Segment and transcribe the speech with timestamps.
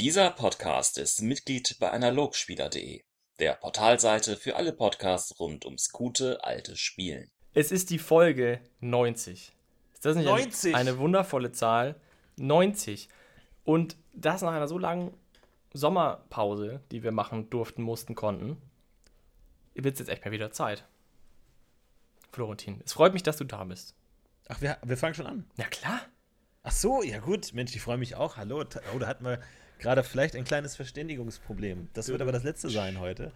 [0.00, 3.02] Dieser Podcast ist Mitglied bei analogspieler.de,
[3.40, 7.28] der Portalseite für alle Podcasts rund ums gute alte Spielen.
[7.52, 9.56] Es ist die Folge 90.
[9.92, 10.72] Ist das nicht 90?
[10.76, 11.96] Eine, eine wundervolle Zahl?
[12.36, 13.08] 90.
[13.64, 15.12] Und das nach einer so langen
[15.72, 18.56] Sommerpause, die wir machen durften, mussten, konnten,
[19.74, 20.84] wird es jetzt echt mal wieder Zeit.
[22.30, 23.96] Florentin, es freut mich, dass du da bist.
[24.46, 25.50] Ach, wir, wir fangen schon an.
[25.56, 26.02] Na klar.
[26.62, 27.52] Ach so, ja gut.
[27.52, 28.36] Mensch, ich freue mich auch.
[28.36, 28.64] Hallo.
[28.94, 29.40] Oh, da hatten wir
[29.78, 31.88] gerade vielleicht ein kleines Verständigungsproblem.
[31.94, 33.32] Das wird aber das letzte sein heute.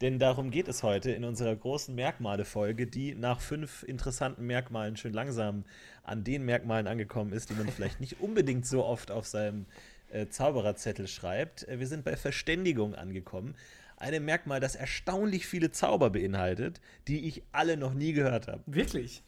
[0.00, 5.12] Denn darum geht es heute in unserer großen Merkmale-Folge, die nach fünf interessanten Merkmalen schön
[5.12, 5.64] langsam
[6.04, 9.66] an den Merkmalen angekommen ist, die man vielleicht nicht unbedingt so oft auf seinem
[10.10, 11.68] äh, Zaubererzettel schreibt.
[11.68, 13.54] Äh, wir sind bei Verständigung angekommen.
[13.98, 18.62] Einem Merkmal, das erstaunlich viele Zauber beinhaltet, die ich alle noch nie gehört habe.
[18.64, 19.22] Wirklich?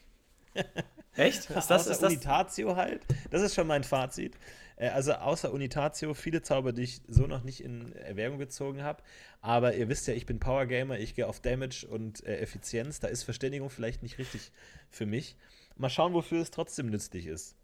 [1.14, 1.40] Echt?
[1.40, 3.02] Ist das, außer ist das, Unitatio halt.
[3.30, 4.34] Das ist schon mein Fazit.
[4.76, 9.02] Äh, Also außer Unitatio viele Zauber, die ich so noch nicht in Erwägung gezogen habe.
[9.40, 13.00] Aber ihr wisst ja, ich bin Power Gamer, ich gehe auf Damage und äh, Effizienz.
[13.00, 14.52] Da ist Verständigung vielleicht nicht richtig
[14.90, 15.36] für mich.
[15.76, 17.56] Mal schauen, wofür es trotzdem nützlich ist.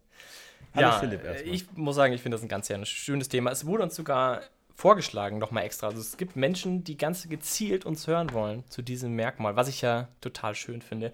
[0.73, 1.53] Hallo ja, Philipp erstmal.
[1.53, 3.51] ich muss sagen, ich finde das ein ganz sehr schönes Thema.
[3.51, 4.41] Es wurde uns sogar
[4.75, 5.87] vorgeschlagen, nochmal extra.
[5.87, 9.81] Also es gibt Menschen, die ganz gezielt uns hören wollen zu diesem Merkmal, was ich
[9.81, 11.11] ja total schön finde.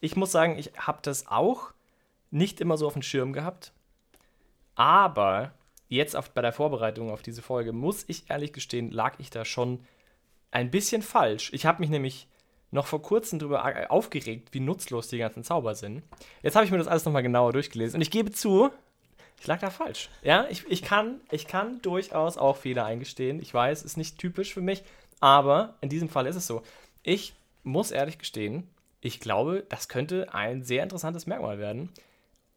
[0.00, 1.72] Ich muss sagen, ich habe das auch
[2.30, 3.72] nicht immer so auf dem Schirm gehabt.
[4.78, 5.50] Aber
[5.88, 9.44] jetzt auf, bei der Vorbereitung auf diese Folge, muss ich ehrlich gestehen, lag ich da
[9.44, 9.80] schon
[10.52, 11.52] ein bisschen falsch.
[11.52, 12.28] Ich habe mich nämlich
[12.70, 16.04] noch vor kurzem darüber aufgeregt, wie nutzlos die ganzen Zauber sind.
[16.42, 18.70] Jetzt habe ich mir das alles nochmal genauer durchgelesen und ich gebe zu,
[19.40, 20.10] ich lag da falsch.
[20.22, 23.42] Ja, ich, ich, kann, ich kann durchaus auch Fehler eingestehen.
[23.42, 24.84] Ich weiß, ist nicht typisch für mich,
[25.18, 26.62] aber in diesem Fall ist es so.
[27.02, 27.34] Ich
[27.64, 28.68] muss ehrlich gestehen,
[29.00, 31.90] ich glaube, das könnte ein sehr interessantes Merkmal werden.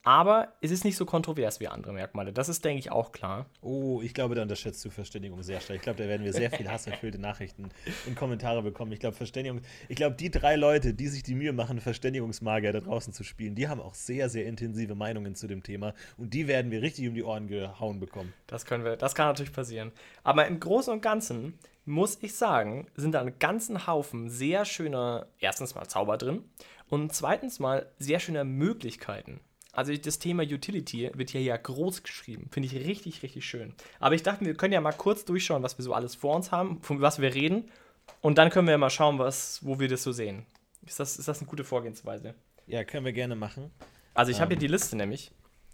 [0.04, 2.34] Aber es ist nicht so kontrovers wie andere Merkmale.
[2.34, 3.46] Das ist, denke ich, auch klar.
[3.62, 5.78] Oh, ich glaube, da unterschätzt du Verständigung sehr stark.
[5.78, 7.70] Ich glaube, da werden wir sehr viel hasserfüllte Nachrichten
[8.08, 8.92] und Kommentare bekommen.
[8.94, 12.80] Ich glaube, Verständigung, ich glaube, die drei Leute, die sich die Mühe machen, Verständigungsmagier da
[12.80, 16.48] draußen zu spielen, die haben auch sehr, sehr intensive Meinungen zu dem Thema und die
[16.48, 18.34] werden wir richtig um die Ohren gehauen bekommen.
[18.48, 19.92] Das können wir, das kann natürlich passieren.
[20.24, 25.28] Aber im Großen und Ganzen muss ich sagen, sind da einen ganzen Haufen sehr schöner,
[25.40, 26.44] erstens mal Zauber drin
[26.90, 29.42] und zweitens mal sehr schöner Möglichkeiten.
[29.74, 32.50] Also das Thema Utility wird hier ja groß geschrieben.
[32.52, 33.74] Finde ich richtig, richtig schön.
[34.00, 36.52] Aber ich dachte, wir können ja mal kurz durchschauen, was wir so alles vor uns
[36.52, 37.72] haben, von was wir reden.
[38.20, 40.46] Und dann können wir ja mal schauen, was, wo wir das so sehen.
[40.86, 42.36] Ist das, ist das eine gute Vorgehensweise?
[42.68, 43.72] Ja, können wir gerne machen.
[44.14, 44.60] Also ich habe Ähm.
[44.60, 45.32] hier die Liste nämlich.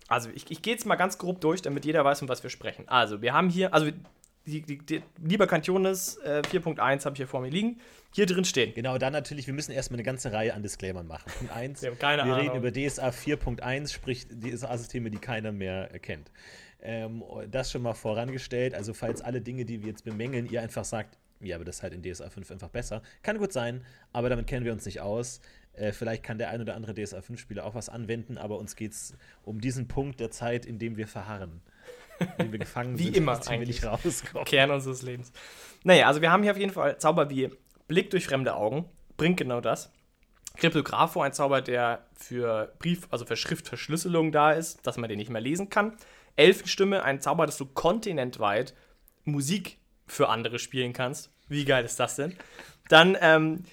[0.07, 2.49] Also ich, ich gehe jetzt mal ganz grob durch, damit jeder weiß, um was wir
[2.49, 2.87] sprechen.
[2.87, 3.91] Also wir haben hier, also
[4.47, 7.79] die, die, die, Lieber Cantiones äh, 4.1 habe ich hier vor mir liegen.
[8.13, 8.73] Hier drin stehen.
[8.73, 11.31] Genau, dann natürlich, wir müssen erstmal eine ganze Reihe an Disclaimern machen.
[11.37, 16.31] Punkt 1, Wir wir reden über DSA 4.1, sprich DSA-Systeme, die keiner mehr kennt.
[16.81, 18.73] Ähm, das schon mal vorangestellt.
[18.73, 21.83] Also, falls alle Dinge, die wir jetzt bemängeln, ihr einfach sagt, ja, aber das ist
[21.83, 23.01] halt in DSA 5 einfach besser.
[23.21, 25.41] Kann gut sein, aber damit kennen wir uns nicht aus.
[25.73, 28.93] Äh, vielleicht kann der ein oder andere DSA 5-Spieler auch was anwenden, aber uns geht
[28.93, 29.13] es
[29.43, 31.61] um diesen Punkt der Zeit, in dem wir verharren.
[32.39, 34.45] Dem wir gefangen Wie sind, immer wir nicht rauskommen.
[34.45, 35.31] Kern unseres Lebens.
[35.83, 37.51] Naja, also wir haben hier auf jeden Fall Zauber wie
[37.87, 38.85] Blick durch fremde Augen.
[39.17, 39.91] Bringt genau das.
[40.57, 45.29] Kryptographo, ein Zauber, der für Brief, also für Schriftverschlüsselung da ist, dass man den nicht
[45.29, 45.95] mehr lesen kann.
[46.35, 48.73] Elfenstimme, ein Zauber, dass du kontinentweit
[49.23, 51.31] Musik für andere spielen kannst.
[51.47, 52.35] Wie geil ist das denn?
[52.89, 53.63] Dann ähm,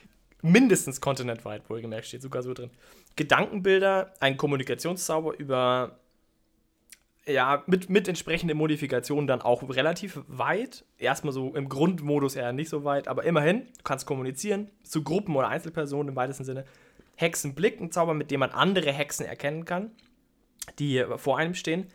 [0.42, 2.70] mindestens kontinentweit, wohlgemerkt, steht sogar so drin.
[3.16, 6.00] Gedankenbilder, ein Kommunikationszauber über
[7.26, 10.84] ja, mit, mit entsprechenden Modifikationen dann auch relativ weit.
[10.98, 15.34] Erstmal so im Grundmodus eher nicht so weit, aber immerhin, du kannst kommunizieren zu Gruppen
[15.34, 16.64] oder Einzelpersonen im weitesten Sinne.
[17.16, 19.92] Hexenblick, ein Zauber, mit dem man andere Hexen erkennen kann,
[20.78, 21.86] die vor einem stehen.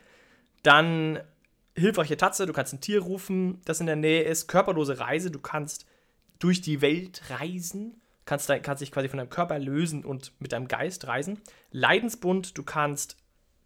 [0.63, 1.19] Dann
[1.75, 4.47] hilfreiche Tatze, du kannst ein Tier rufen, das in der Nähe ist.
[4.47, 5.85] Körperlose Reise, du kannst
[6.39, 10.67] durch die Welt reisen, kannst, kannst dich quasi von deinem Körper lösen und mit deinem
[10.67, 11.39] Geist reisen.
[11.71, 13.17] Leidensbund, du kannst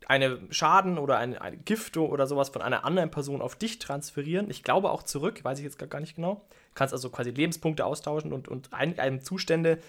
[0.08, 4.50] eine Schaden oder eine, eine Gifte oder sowas von einer anderen Person auf dich transferieren.
[4.50, 6.36] Ich glaube auch zurück, weiß ich jetzt gar nicht genau.
[6.36, 9.80] Du kannst also quasi Lebenspunkte austauschen und, und ein, einem Zustände.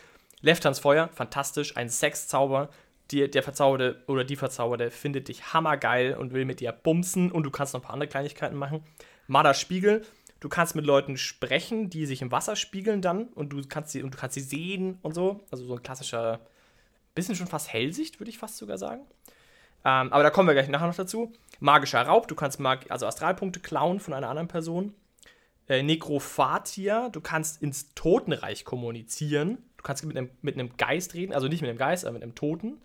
[0.41, 1.77] Left Hands Feuer, fantastisch.
[1.77, 2.69] Ein Sexzauber.
[3.11, 7.43] Die, der Verzauberte oder die Verzauberte findet dich hammergeil und will mit dir bumsen und
[7.43, 8.83] du kannst noch ein paar andere Kleinigkeiten machen.
[9.27, 10.03] Marder Spiegel,
[10.41, 14.03] du kannst mit Leuten sprechen, die sich im Wasser spiegeln dann und du kannst sie,
[14.03, 15.41] und du kannst sie sehen und so.
[15.51, 16.41] Also so ein klassischer,
[17.15, 19.03] bisschen schon fast Hellsicht, würde ich fast sogar sagen.
[19.85, 21.33] Ähm, aber da kommen wir gleich nachher noch dazu.
[21.61, 24.95] Magischer Raub, du kannst Mag also Astralpunkte klauen von einer anderen Person.
[25.69, 29.59] Äh, Nekrophatia, du kannst ins Totenreich kommunizieren.
[29.77, 32.23] Du kannst mit einem, mit einem Geist reden, also nicht mit einem Geist, aber mit
[32.23, 32.81] einem Toten.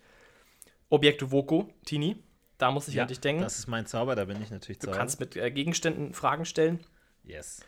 [0.88, 2.22] Objekte Voko, Tini,
[2.58, 3.42] da muss ich an dich denken.
[3.42, 4.98] Das ist mein Zauber, da bin ich natürlich Du Zauber.
[4.98, 6.80] kannst mit äh, Gegenständen Fragen stellen.
[7.24, 7.60] Yes.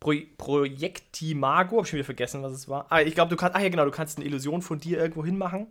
[0.00, 2.86] Pro Projektimago, hab ich schon wieder vergessen, was es war.
[2.90, 5.24] Ah, ich glaube, du kannst, ach ja, genau, du kannst eine Illusion von dir irgendwo
[5.24, 5.66] hinmachen.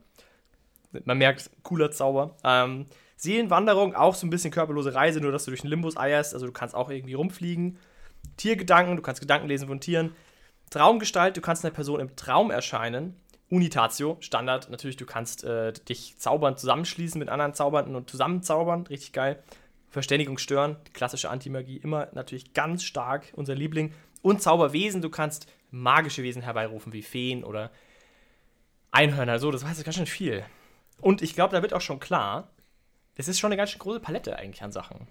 [1.06, 2.36] Man merkt, cooler Zauber.
[2.44, 2.86] Ähm,
[3.18, 6.46] Seelenwanderung, auch so ein bisschen körperlose Reise, nur dass du durch den Limbus eierst, also
[6.46, 7.78] du kannst auch irgendwie rumfliegen.
[8.38, 10.16] Tiergedanken, du kannst Gedanken lesen von Tieren.
[10.70, 13.16] Traumgestalt, du kannst einer Person im Traum erscheinen.
[13.50, 19.14] Unitatio, Standard, natürlich, du kannst äh, dich zaubern, zusammenschließen mit anderen Zaubernden und zusammenzaubern, richtig
[19.14, 19.42] geil.
[19.90, 23.94] Verständigung stören, die klassische Antimagie, immer natürlich ganz stark, unser Liebling.
[24.22, 27.72] Und Zauberwesen, du kannst magische Wesen herbeirufen, wie Feen oder
[28.92, 30.44] Einhörner, so, das weiß ganz schön viel.
[31.00, 32.50] Und ich glaube, da wird auch schon klar,
[33.18, 35.08] das ist schon eine ganz schön große Palette eigentlich an Sachen.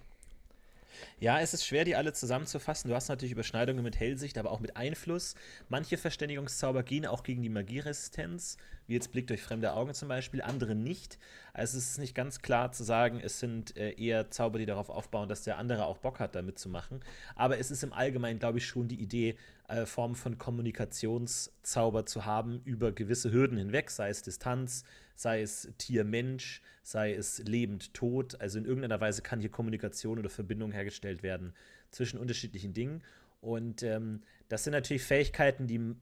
[1.18, 2.88] Ja, es ist schwer, die alle zusammenzufassen.
[2.88, 5.34] Du hast natürlich Überschneidungen mit Hellsicht, aber auch mit Einfluss.
[5.68, 10.42] Manche Verständigungszauber gehen auch gegen die Magieresistenz, wie jetzt Blick durch fremde Augen zum Beispiel,
[10.42, 11.18] andere nicht.
[11.52, 14.90] Also es ist nicht ganz klar zu sagen, es sind äh, eher Zauber, die darauf
[14.90, 17.00] aufbauen, dass der andere auch Bock hat, damit zu machen.
[17.34, 19.36] Aber es ist im Allgemeinen, glaube ich, schon die Idee,
[19.68, 24.84] äh, Formen von Kommunikationszauber zu haben über gewisse Hürden hinweg, sei es Distanz,
[25.16, 28.40] sei es Tier-Mensch, sei es lebend-tot.
[28.40, 31.54] Also in irgendeiner Weise kann hier Kommunikation oder Verbindung hergestellt werden
[31.90, 33.02] zwischen unterschiedlichen Dingen.
[33.40, 35.96] Und ähm, das sind natürlich Fähigkeiten, die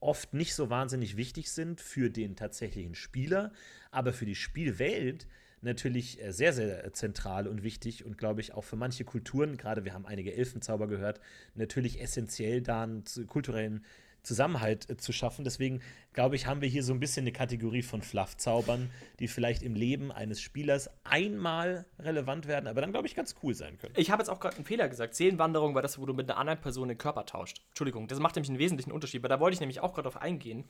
[0.00, 3.52] oft nicht so wahnsinnig wichtig sind für den tatsächlichen Spieler,
[3.90, 5.26] aber für die Spielwelt
[5.62, 9.84] natürlich äh, sehr, sehr zentral und wichtig und glaube ich auch für manche Kulturen, gerade
[9.84, 11.20] wir haben einige Elfenzauber gehört,
[11.54, 13.84] natürlich essentiell da einen kulturellen
[14.22, 15.44] Zusammenhalt äh, zu schaffen.
[15.44, 15.80] Deswegen
[16.12, 19.74] glaube ich, haben wir hier so ein bisschen eine Kategorie von Fluff-Zaubern, die vielleicht im
[19.74, 23.94] Leben eines Spielers einmal relevant werden, aber dann glaube ich ganz cool sein können.
[23.96, 25.14] Ich habe jetzt auch gerade einen Fehler gesagt.
[25.14, 27.62] Seelenwanderung war das, wo du mit einer anderen Person den Körper tauscht.
[27.68, 30.20] Entschuldigung, das macht nämlich einen wesentlichen Unterschied, aber da wollte ich nämlich auch gerade drauf
[30.20, 30.64] eingehen.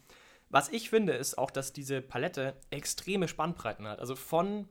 [0.48, 4.00] Was ich finde, ist auch, dass diese Palette extreme Spannbreiten hat.
[4.00, 4.68] Also von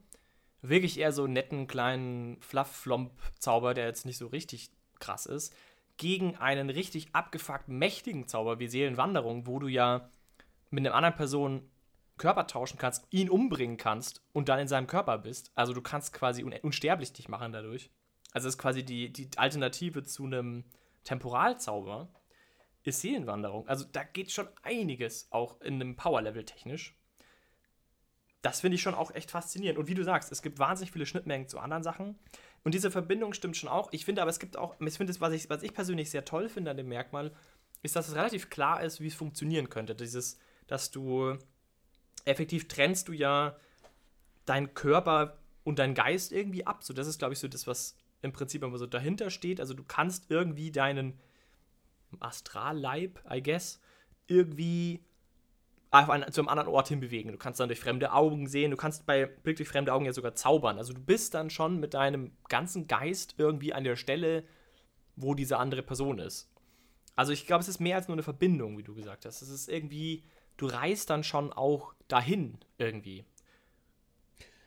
[0.62, 5.54] wirklich eher so netten kleinen Fluff-Flomp-Zauber, der jetzt nicht so richtig krass ist,
[6.00, 10.08] gegen einen richtig abgefuckt mächtigen Zauber wie Seelenwanderung, wo du ja
[10.70, 11.70] mit einer anderen Person
[12.16, 15.52] Körper tauschen kannst, ihn umbringen kannst und dann in seinem Körper bist.
[15.54, 17.90] Also du kannst quasi un unsterblich dich machen dadurch.
[18.32, 20.64] Also ist quasi die, die Alternative zu einem
[21.04, 22.08] Temporalzauber
[22.82, 23.68] ist Seelenwanderung.
[23.68, 26.96] Also da geht schon einiges auch in einem Power-Level technisch.
[28.40, 29.78] Das finde ich schon auch echt faszinierend.
[29.78, 32.18] Und wie du sagst, es gibt wahnsinnig viele Schnittmengen zu anderen Sachen.
[32.62, 33.92] Und diese Verbindung stimmt schon auch.
[33.92, 36.48] Ich finde aber, es gibt auch, ich finde, was ich, was ich persönlich sehr toll
[36.48, 37.32] finde an dem Merkmal,
[37.82, 39.94] ist, dass es relativ klar ist, wie es funktionieren könnte.
[39.94, 41.38] Dieses, dass du
[42.24, 43.56] effektiv trennst du ja
[44.44, 46.84] deinen Körper und deinen Geist irgendwie ab.
[46.84, 49.60] So, das ist, glaube ich, so das, was im Prinzip immer so dahinter steht.
[49.60, 51.18] Also du kannst irgendwie deinen
[52.18, 53.80] Astralleib, I guess,
[54.26, 55.04] irgendwie
[55.90, 57.32] einfach zu einem anderen Ort hinbewegen.
[57.32, 60.12] Du kannst dann durch fremde Augen sehen, du kannst bei Blick durch fremde Augen ja
[60.12, 60.78] sogar zaubern.
[60.78, 64.44] Also du bist dann schon mit deinem ganzen Geist irgendwie an der Stelle,
[65.16, 66.48] wo diese andere Person ist.
[67.16, 69.42] Also ich glaube, es ist mehr als nur eine Verbindung, wie du gesagt hast.
[69.42, 70.24] Es ist irgendwie,
[70.56, 73.24] du reist dann schon auch dahin irgendwie.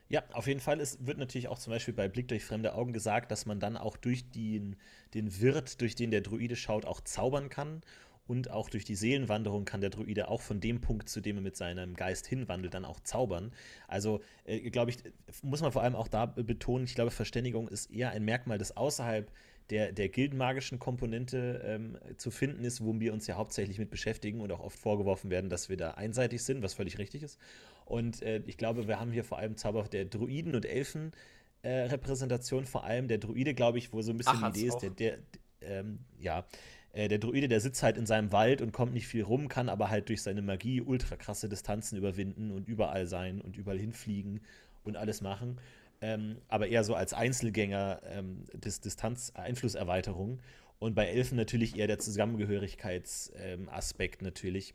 [0.10, 0.80] Ja, auf jeden Fall.
[0.80, 3.78] Es wird natürlich auch zum Beispiel bei Blick durch fremde Augen gesagt, dass man dann
[3.78, 4.76] auch durch den,
[5.14, 7.82] den Wirt, durch den der Druide schaut, auch zaubern kann.
[8.26, 11.42] Und auch durch die Seelenwanderung kann der Druide auch von dem Punkt, zu dem er
[11.42, 13.52] mit seinem Geist hinwandelt, dann auch zaubern.
[13.88, 14.98] Also, äh, glaube ich,
[15.42, 18.78] muss man vor allem auch da betonen, ich glaube, Verständigung ist eher ein Merkmal, das
[18.78, 19.30] außerhalb
[19.70, 24.42] der, der gildenmagischen Komponente ähm, zu finden ist, wo wir uns ja hauptsächlich mit beschäftigen
[24.42, 27.40] und auch oft vorgeworfen werden, dass wir da einseitig sind, was völlig richtig ist.
[27.86, 31.12] Und äh, ich glaube, wir haben hier vor allem Zauber der Druiden und Elfen.
[31.62, 34.68] Äh, Repräsentation vor allem der Druide, glaube ich, wo so ein bisschen Ach, die Idee
[34.68, 35.18] ist, der, der,
[35.62, 36.46] ähm, ja,
[36.94, 39.68] äh, der Druide, der sitzt halt in seinem Wald und kommt nicht viel rum, kann
[39.68, 44.42] aber halt durch seine Magie ultra krasse Distanzen überwinden und überall sein und überall hinfliegen
[44.84, 45.58] und alles machen.
[46.02, 50.40] Ähm, aber eher so als Einzelgänger ähm, Dis Distanz-Einflusserweiterung.
[50.80, 54.74] Und bei Elfen natürlich eher der Zusammengehörigkeitsaspekt ähm, natürlich,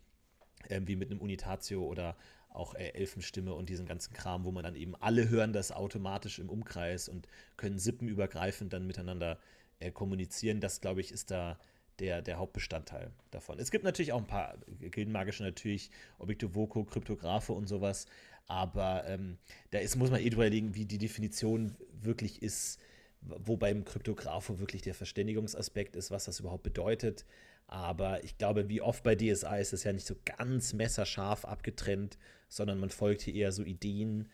[0.70, 2.16] ähm, wie mit einem Unitatio oder
[2.48, 6.38] auch äh, Elfenstimme und diesen ganzen Kram, wo man dann eben alle hören das automatisch
[6.38, 9.38] im Umkreis und können sippenübergreifend dann miteinander
[9.80, 10.60] äh, kommunizieren.
[10.60, 11.58] Das, glaube ich, ist da
[11.98, 13.58] der, der Hauptbestandteil davon.
[13.58, 18.06] Es gibt natürlich auch ein paar Gildenmagische, natürlich Objektivoko, Kryptographe und sowas,
[18.46, 19.38] aber ähm,
[19.70, 22.80] da ist, muss man eh überlegen, wie die Definition wirklich ist,
[23.20, 27.26] wo beim Kryptographo wirklich der Verständigungsaspekt ist, was das überhaupt bedeutet.
[27.66, 32.16] Aber ich glaube, wie oft bei DSA ist es ja nicht so ganz messerscharf abgetrennt,
[32.48, 34.28] sondern man folgt hier eher so Ideen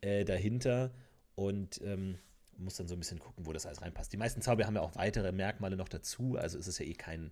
[0.00, 0.94] äh, dahinter.
[1.34, 2.18] Und ähm,
[2.58, 4.12] muss dann so ein bisschen gucken, wo das alles reinpasst.
[4.12, 6.94] Die meisten Zauber haben ja auch weitere Merkmale noch dazu, also ist es ja eh
[6.94, 7.30] kein,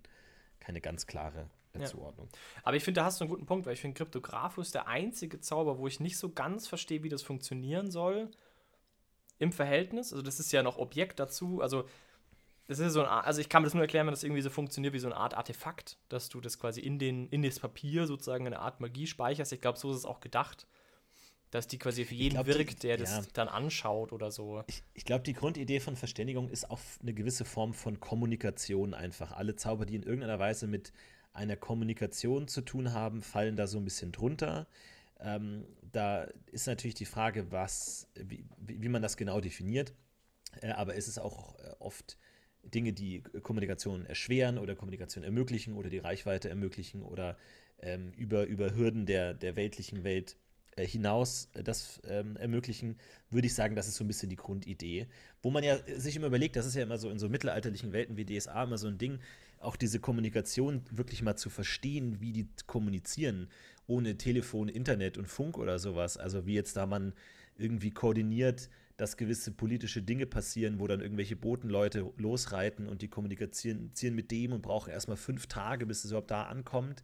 [0.59, 1.85] keine ganz klare äh, ja.
[1.85, 2.29] Zuordnung.
[2.63, 5.39] Aber ich finde, da hast du einen guten Punkt, weil ich finde, Kryptographus der einzige
[5.39, 8.31] Zauber, wo ich nicht so ganz verstehe, wie das funktionieren soll
[9.39, 10.11] im Verhältnis.
[10.11, 11.61] Also, das ist ja noch Objekt dazu.
[11.61, 11.87] Also,
[12.67, 14.49] das ist so ein, also ich kann mir das nur erklären, wenn das irgendwie so
[14.49, 18.07] funktioniert wie so eine Art Artefakt, dass du das quasi in, den, in das Papier
[18.07, 19.53] sozusagen eine Art Magie speicherst.
[19.53, 20.67] Ich glaube, so ist es auch gedacht,
[21.51, 23.23] dass die quasi für jeden glaub, wirkt, der die, das ja.
[23.33, 24.63] dann anschaut oder so.
[24.67, 29.31] Ich, ich glaube, die Grundidee von Verständigung ist auch eine gewisse Form von Kommunikation einfach.
[29.31, 30.91] Alle Zauber, die in irgendeiner Weise mit
[31.33, 34.67] einer Kommunikation zu tun haben, fallen da so ein bisschen drunter.
[35.19, 39.93] Ähm, da ist natürlich die Frage, was, wie, wie man das genau definiert.
[40.61, 42.17] Äh, aber es ist auch äh, oft
[42.63, 47.37] Dinge, die Kommunikation erschweren oder Kommunikation ermöglichen oder die Reichweite ermöglichen oder
[47.79, 50.37] ähm, über, über Hürden der, der weltlichen Welt
[50.85, 52.97] hinaus äh, das ähm, ermöglichen,
[53.29, 55.07] würde ich sagen, das ist so ein bisschen die Grundidee.
[55.41, 58.17] Wo man ja sich immer überlegt, das ist ja immer so in so mittelalterlichen Welten
[58.17, 59.19] wie DSA immer so ein Ding,
[59.59, 63.49] auch diese Kommunikation wirklich mal zu verstehen, wie die kommunizieren,
[63.87, 66.17] ohne Telefon, Internet und Funk oder sowas.
[66.17, 67.13] Also wie jetzt da man
[67.57, 73.91] irgendwie koordiniert dass gewisse politische Dinge passieren, wo dann irgendwelche Botenleute losreiten und die kommunizieren
[74.15, 77.03] mit dem und brauchen erstmal fünf Tage, bis es überhaupt da ankommt.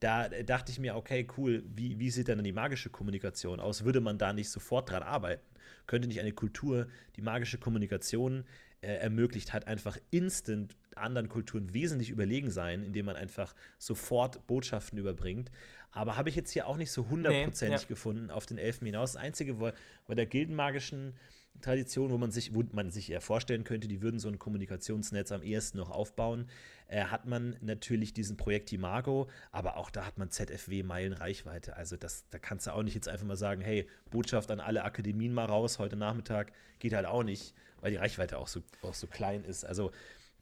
[0.00, 3.84] Da dachte ich mir, okay, cool, wie, wie sieht dann die magische Kommunikation aus?
[3.84, 5.42] Würde man da nicht sofort dran arbeiten?
[5.86, 8.44] Könnte nicht eine Kultur die magische Kommunikation
[8.80, 14.98] äh, ermöglicht hat, einfach instant anderen Kulturen wesentlich überlegen sein, indem man einfach sofort Botschaften
[14.98, 15.50] überbringt.
[15.92, 17.88] Aber habe ich jetzt hier auch nicht so hundertprozentig nee, ja.
[17.88, 19.12] gefunden auf den Elfen hinaus.
[19.12, 19.74] Das Einzige war
[20.06, 21.14] bei der gildenmagischen
[21.60, 25.30] Tradition, wo man sich, wo man sich eher vorstellen könnte, die würden so ein Kommunikationsnetz
[25.32, 26.48] am ehesten noch aufbauen,
[26.88, 31.76] äh, hat man natürlich diesen Projekt Imago, aber auch da hat man ZFW Meilenreichweite.
[31.76, 34.84] Also das, da kannst du auch nicht jetzt einfach mal sagen, hey, Botschaft an alle
[34.84, 38.94] Akademien mal raus, heute Nachmittag, geht halt auch nicht, weil die Reichweite auch so, auch
[38.94, 39.64] so klein ist.
[39.64, 39.90] Also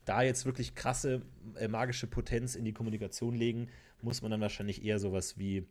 [0.05, 1.23] da jetzt wirklich krasse
[1.57, 3.69] äh, magische Potenz in die Kommunikation legen,
[4.01, 5.67] muss man dann wahrscheinlich eher sowas wie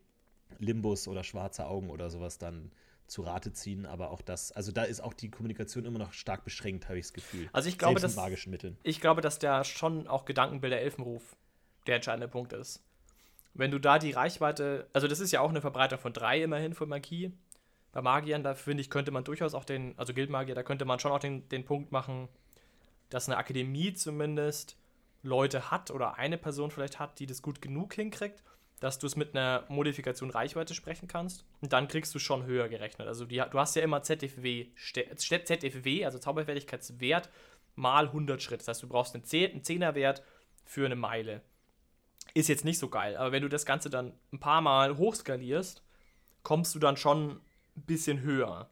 [0.60, 2.72] Limbus oder schwarze Augen oder sowas dann
[3.08, 6.44] zu Rate ziehen, aber auch das, also da ist auch die Kommunikation immer noch stark
[6.44, 7.50] beschränkt, habe ich das Gefühl.
[7.54, 8.78] Also ich glaube, dass, magischen Mitteln.
[8.84, 11.36] Ich glaube, dass da schon auch Gedankenbilder Elfenruf
[11.88, 12.84] der entscheidende Punkt ist.
[13.54, 16.74] Wenn du da die Reichweite, also das ist ja auch eine Verbreitung von drei immerhin
[16.74, 17.32] für Magie.
[17.92, 21.00] Bei Magiern, da finde ich, könnte man durchaus auch den, also Guildmagier, da könnte man
[21.00, 22.28] schon auch den, den Punkt machen,
[23.10, 24.78] dass eine Akademie zumindest
[25.24, 28.44] Leute hat oder eine Person vielleicht hat, die das gut genug hinkriegt,
[28.80, 31.46] dass du es mit einer Modifikation Reichweite sprechen kannst.
[31.62, 33.08] Und dann kriegst du schon höher gerechnet.
[33.08, 37.30] Also die, du hast ja immer ZFW, ZFW, also Zauberfertigkeitswert,
[37.76, 38.62] mal 100 Schritt.
[38.62, 40.24] Das heißt, du brauchst einen 10er Wert
[40.66, 41.42] für eine Meile.
[42.34, 45.82] Ist jetzt nicht so geil, aber wenn du das Ganze dann ein paar Mal hochskalierst,
[46.44, 47.42] kommst du dann schon ein
[47.76, 48.70] bisschen höher.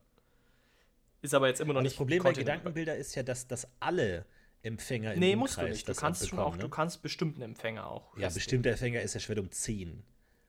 [1.21, 1.93] Ist aber jetzt immer noch aber nicht.
[1.93, 4.25] Das Problem bei Gedankenbilder ist ja, dass, dass alle
[4.65, 5.87] Empfänger im Nee, musst du nicht.
[5.87, 6.63] Du kannst schon auch, ne?
[6.63, 8.17] du kannst bestimmten Empfänger auch.
[8.17, 10.03] Ja, bestimmter Empfänger ist ja schwer um 10.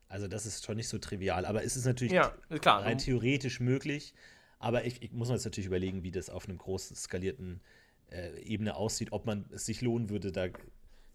[0.09, 1.45] Also das ist schon nicht so trivial.
[1.45, 4.15] Aber es ist natürlich ja, klar, rein theoretisch möglich.
[4.59, 7.61] Aber ich, ich, muss mir jetzt natürlich überlegen, wie das auf einem großen skalierten
[8.11, 10.47] äh, Ebene aussieht, ob man es sich lohnen würde, da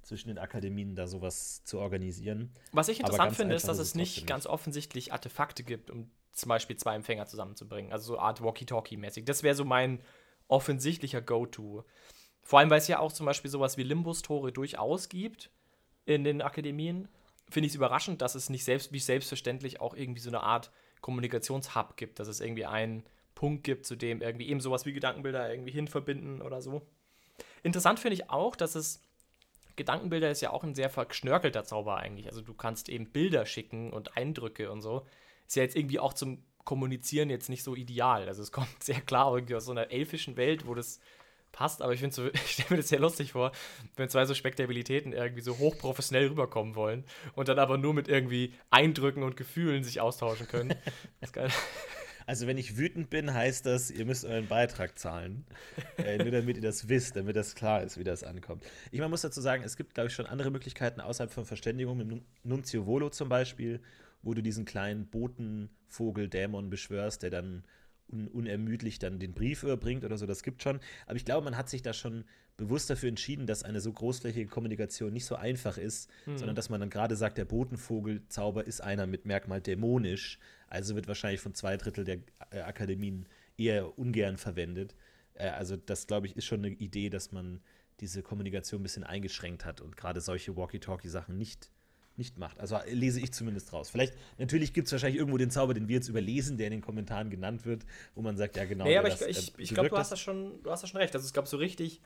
[0.03, 2.51] zwischen den Akademien da sowas zu organisieren.
[2.71, 6.75] Was ich interessant finde, ist, dass es nicht ganz offensichtlich Artefakte gibt, um zum Beispiel
[6.77, 7.91] zwei Empfänger zusammenzubringen.
[7.91, 9.25] Also so Art Walkie-Talkie-mäßig.
[9.25, 10.01] Das wäre so mein
[10.47, 11.83] offensichtlicher Go-To.
[12.43, 15.51] Vor allem, weil es ja auch zum Beispiel sowas wie Limbus-Tore durchaus gibt
[16.05, 17.07] in den Akademien,
[17.49, 20.71] finde ich es überraschend, dass es nicht selbst, wie selbstverständlich auch irgendwie so eine Art
[21.01, 23.03] Kommunikationshub gibt, dass es irgendwie einen
[23.35, 26.81] Punkt gibt, zu dem irgendwie eben sowas wie Gedankenbilder irgendwie hinverbinden oder so.
[27.63, 29.01] Interessant finde ich auch, dass es
[29.75, 32.27] Gedankenbilder ist ja auch ein sehr verschnörkelter Zauber eigentlich.
[32.27, 35.05] Also du kannst eben Bilder schicken und Eindrücke und so.
[35.47, 38.27] Ist ja jetzt irgendwie auch zum Kommunizieren jetzt nicht so ideal.
[38.27, 40.99] Also es kommt sehr klar irgendwie aus so einer elfischen Welt, wo das
[41.51, 43.51] passt, aber ich finde so, ich stelle mir das sehr lustig vor,
[43.95, 47.03] wenn zwei so Spektabilitäten irgendwie so hochprofessionell rüberkommen wollen
[47.35, 50.73] und dann aber nur mit irgendwie Eindrücken und Gefühlen sich austauschen können.
[51.19, 51.49] Das ist geil.
[52.25, 55.45] Also wenn ich wütend bin, heißt das, ihr müsst euren Beitrag zahlen.
[55.97, 58.63] äh, nur damit ihr das wisst, damit das klar ist, wie das ankommt.
[58.91, 61.97] Ich man muss dazu sagen, es gibt, glaube ich, schon andere Möglichkeiten außerhalb von Verständigung,
[61.97, 63.81] mit Nunzio Volo zum Beispiel,
[64.21, 67.63] wo du diesen kleinen Botenvogel-Dämon beschwörst, der dann
[68.11, 70.79] un unermüdlich dann den Brief überbringt oder so, das gibt schon.
[71.05, 72.25] Aber ich glaube, man hat sich da schon
[72.57, 76.37] bewusst dafür entschieden, dass eine so großflächige Kommunikation nicht so einfach ist, mhm.
[76.37, 81.07] sondern dass man dann gerade sagt, der Botenvogelzauber ist einer mit Merkmal dämonisch, also wird
[81.07, 82.19] wahrscheinlich von zwei Drittel der
[82.51, 83.27] äh, Akademien
[83.57, 84.95] eher ungern verwendet.
[85.33, 87.61] Äh, also das, glaube ich, ist schon eine Idee, dass man
[87.99, 91.71] diese Kommunikation ein bisschen eingeschränkt hat und gerade solche Walkie-Talkie-Sachen nicht
[92.17, 92.59] nicht macht.
[92.59, 93.89] Also lese ich zumindest raus.
[93.89, 96.81] Vielleicht, natürlich gibt es wahrscheinlich irgendwo den Zauber, den wir jetzt überlesen, der in den
[96.81, 98.83] Kommentaren genannt wird, wo man sagt, ja genau.
[98.83, 100.89] Nee, aber das, ich, ich, äh, ich glaube, du hast das schon, du hast das
[100.89, 101.15] schon recht.
[101.15, 102.01] Also es gab so richtig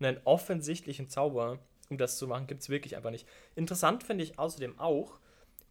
[0.00, 1.58] einen offensichtlichen Zauber,
[1.90, 3.26] um das zu machen, gibt es wirklich einfach nicht.
[3.56, 5.18] Interessant finde ich außerdem auch,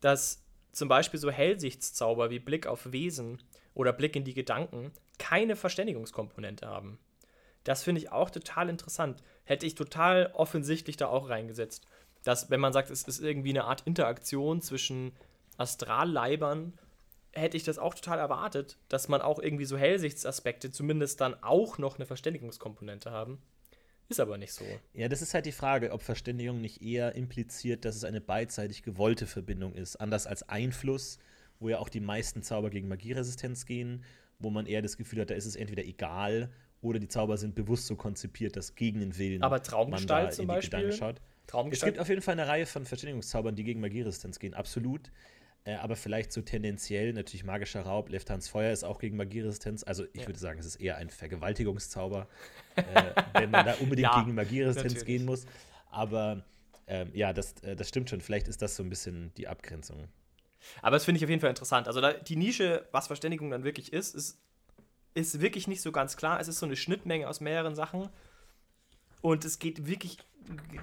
[0.01, 3.41] dass zum Beispiel so Hellsichtszauber wie Blick auf Wesen
[3.74, 7.00] oder Blick in die Gedanken keine Verständigungskomponente haben.
[7.63, 9.22] Das finde ich auch total interessant.
[9.44, 11.86] hätte ich total offensichtlich da auch reingesetzt.
[12.27, 15.13] Dass, wenn man sagt, es ist irgendwie eine Art Interaktion zwischen
[15.55, 16.74] Astralleibern,
[17.31, 21.77] hätte ich das auch total erwartet, dass man auch irgendwie so Hellsichtsaspekte zumindest dann auch
[21.77, 23.41] noch eine Verständigungskomponente haben.
[24.10, 24.65] Ist aber nicht so.
[24.93, 28.84] Ja, das ist halt die Frage, ob Verständigung nicht eher impliziert, dass es eine beidseitig
[28.84, 29.96] gewollte Verbindung ist.
[29.96, 31.19] Anders als Einfluss,
[31.62, 34.03] wo ja auch die meisten Zauber gegen Magieresistenz gehen,
[34.38, 37.55] wo man eher das Gefühl hat, da ist es entweder egal oder die Zauber sind
[37.55, 41.22] bewusst so konzipiert, dass gegen den Willen aber Traumgestalt man da zum Beispiel, schaut.
[41.71, 45.11] Es gibt auf jeden Fall eine Reihe von Verständigungszaubern, die gegen Magieresistenz gehen, absolut.
[45.63, 49.83] Äh, aber vielleicht so tendenziell, natürlich magischer Raub, Left Hands Feuer ist auch gegen Magieresistenz.
[49.83, 50.27] Also ich ja.
[50.27, 52.27] würde sagen, es ist eher ein Vergewaltigungszauber,
[52.75, 52.83] äh,
[53.33, 55.45] wenn man da unbedingt ja, gegen Magieresistenz gehen muss.
[55.89, 56.45] Aber
[56.87, 58.21] ähm, ja, das, äh, das stimmt schon.
[58.21, 60.07] Vielleicht ist das so ein bisschen die Abgrenzung.
[60.81, 61.87] Aber das finde ich auf jeden Fall interessant.
[61.87, 64.39] Also da, die Nische, was Verständigung dann wirklich ist, ist,
[65.13, 66.39] ist wirklich nicht so ganz klar.
[66.39, 68.09] Es ist so eine Schnittmenge aus mehreren Sachen.
[69.21, 70.17] Und es geht wirklich,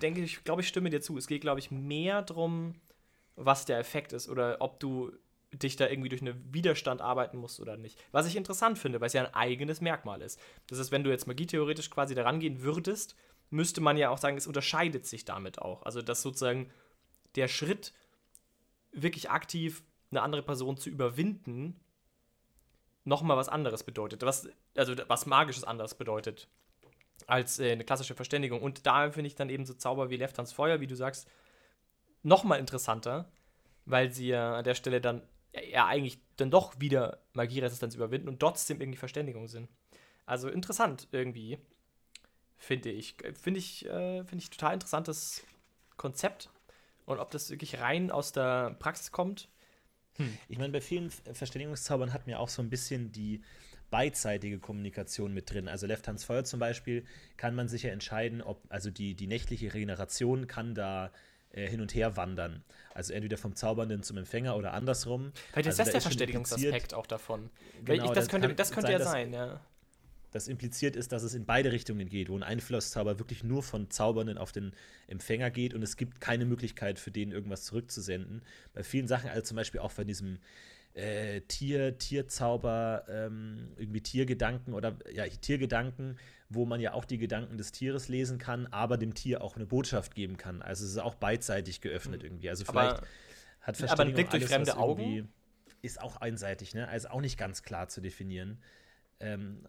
[0.01, 1.17] denke ich, glaube ich, stimme dir zu.
[1.17, 2.75] Es geht, glaube ich, mehr darum,
[3.37, 5.13] was der Effekt ist oder ob du
[5.53, 7.99] dich da irgendwie durch einen Widerstand arbeiten musst oder nicht.
[8.13, 10.41] Was ich interessant finde, weil es ja ein eigenes Merkmal ist.
[10.67, 13.15] Das ist, wenn du jetzt Magie theoretisch quasi daran gehen würdest,
[13.51, 15.83] müsste man ja auch sagen, es unterscheidet sich damit auch.
[15.83, 16.71] Also, dass sozusagen
[17.37, 17.93] der Schritt,
[18.93, 21.81] wirklich aktiv eine andere Person zu überwinden,
[23.05, 24.23] nochmal was anderes bedeutet.
[24.23, 26.49] Was, also was Magisches anderes bedeutet
[27.27, 28.63] als äh, eine klassische Verständigung.
[28.63, 31.29] Und da finde ich dann eben so Zauber wie Left Hands Feuer, wie du sagst,
[32.23, 33.31] nochmal interessanter,
[33.85, 35.23] weil sie ja an der Stelle dann
[35.71, 39.69] ja eigentlich dann doch wieder Magieresistenz überwinden und trotzdem irgendwie Verständigung sind.
[40.27, 41.59] Also interessant irgendwie,
[42.57, 43.17] finde ich.
[43.41, 45.45] Finde ich, äh, find ich total interessantes
[45.97, 46.51] Konzept.
[47.07, 49.49] Und ob das wirklich rein aus der Praxis kommt.
[50.17, 50.39] Hm.
[50.49, 53.43] Ich meine, bei vielen Verständigungszaubern hat mir auch so ein bisschen die
[53.91, 55.69] beidseitige Kommunikation mit drin.
[55.69, 57.05] Also Left Hands Feuer zum Beispiel
[57.37, 61.11] kann man sich ja entscheiden, ob, also die, die nächtliche Regeneration kann da
[61.53, 62.65] äh, hin und her wandern.
[62.95, 65.33] Also entweder vom Zaubernden zum Empfänger oder andersrum.
[65.53, 67.51] Vielleicht ist also das der Verständigungsaspekt auch davon.
[67.85, 69.61] Genau, ich, das, könnte, das könnte sein, ja sein, ja.
[70.35, 73.89] Das impliziert ist, dass es in beide Richtungen geht, wo ein Einflusszauber wirklich nur von
[73.89, 74.73] Zaubernden auf den
[75.07, 78.43] Empfänger geht und es gibt keine Möglichkeit für den irgendwas zurückzusenden.
[78.73, 80.41] Bei vielen Sachen, also zum Beispiel auch bei diesem
[80.95, 87.59] äh, Tier, Tierzauber, ähm, irgendwie Tiergedanken oder ja, Tiergedanken, wo man ja auch die Gedanken
[87.59, 90.63] des Tieres lesen kann, aber dem Tier auch eine Botschaft geben kann.
[90.63, 92.27] Also es ist auch beidseitig geöffnet mhm.
[92.27, 92.49] irgendwie.
[92.49, 93.07] Also vielleicht aber,
[93.61, 95.29] hat Verständigung aber ein Blick durch fremde Augen
[95.83, 96.89] ist auch einseitig, ne?
[96.89, 98.63] Also auch nicht ganz klar zu definieren.
[99.21, 99.67] Ähm,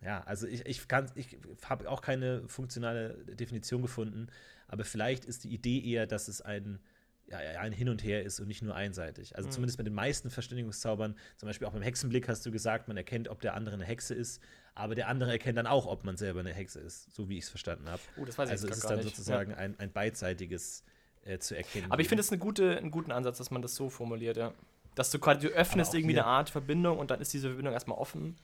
[0.00, 0.82] ja, also ich, ich,
[1.14, 4.28] ich habe auch keine funktionale Definition gefunden,
[4.68, 6.78] aber vielleicht ist die Idee eher, dass es ein
[7.26, 9.36] ja, ein Hin und Her ist und nicht nur einseitig.
[9.36, 9.52] Also mhm.
[9.52, 13.28] zumindest bei den meisten Verständigungszaubern, zum Beispiel auch beim Hexenblick hast du gesagt, man erkennt,
[13.28, 14.42] ob der andere eine Hexe ist,
[14.74, 17.44] aber der andere erkennt dann auch, ob man selber eine Hexe ist, so wie ich
[17.44, 18.02] es verstanden habe.
[18.16, 19.56] Uh, das weiß ich also es ist dann sozusagen ja.
[19.56, 20.84] ein, ein beidseitiges
[21.24, 21.90] äh, zu erkennen.
[21.90, 24.52] Aber ich finde es eine gute, einen guten Ansatz, dass man das so formuliert, ja.
[24.94, 27.98] Dass du quasi, du öffnest irgendwie eine Art Verbindung und dann ist diese Verbindung erstmal
[27.98, 28.36] offen.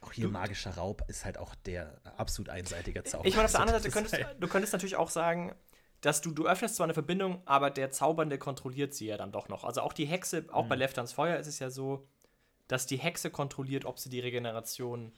[0.00, 3.24] Auch hier du, magischer Raub ist halt auch der absolut einseitige Zauber.
[3.24, 5.54] Ich meine, auf der anderen Seite, könntest, du könntest natürlich auch sagen,
[6.02, 9.48] dass du, du öffnest zwar eine Verbindung, aber der Zaubernde kontrolliert sie ja dann doch
[9.48, 9.64] noch.
[9.64, 10.68] Also auch die Hexe, auch mhm.
[10.68, 12.06] bei Left Hands Feuer ist es ja so,
[12.66, 15.12] dass die Hexe kontrolliert, ob sie die Regeneration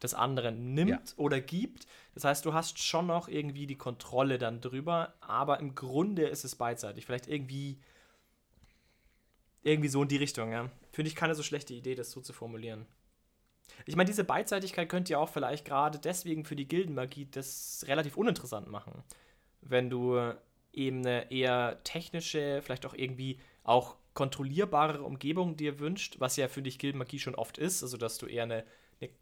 [0.00, 1.14] des anderen nimmt ja.
[1.16, 1.86] oder gibt.
[2.14, 6.44] Das heißt, du hast schon noch irgendwie die Kontrolle dann drüber, aber im Grunde ist
[6.44, 7.06] es beidseitig.
[7.06, 7.80] Vielleicht irgendwie
[9.62, 10.70] irgendwie so in die Richtung, ja.
[10.92, 12.86] Finde ich keine so schlechte Idee, das so zu formulieren.
[13.84, 18.16] Ich meine, diese Beidseitigkeit könnte ja auch vielleicht gerade deswegen für die Gildenmagie das relativ
[18.16, 19.02] uninteressant machen
[19.60, 20.32] wenn du
[20.72, 26.62] eben eine eher technische, vielleicht auch irgendwie auch kontrollierbare Umgebung dir wünscht, was ja für
[26.62, 28.64] dich Gildenmagie schon oft ist, also dass du eher eine,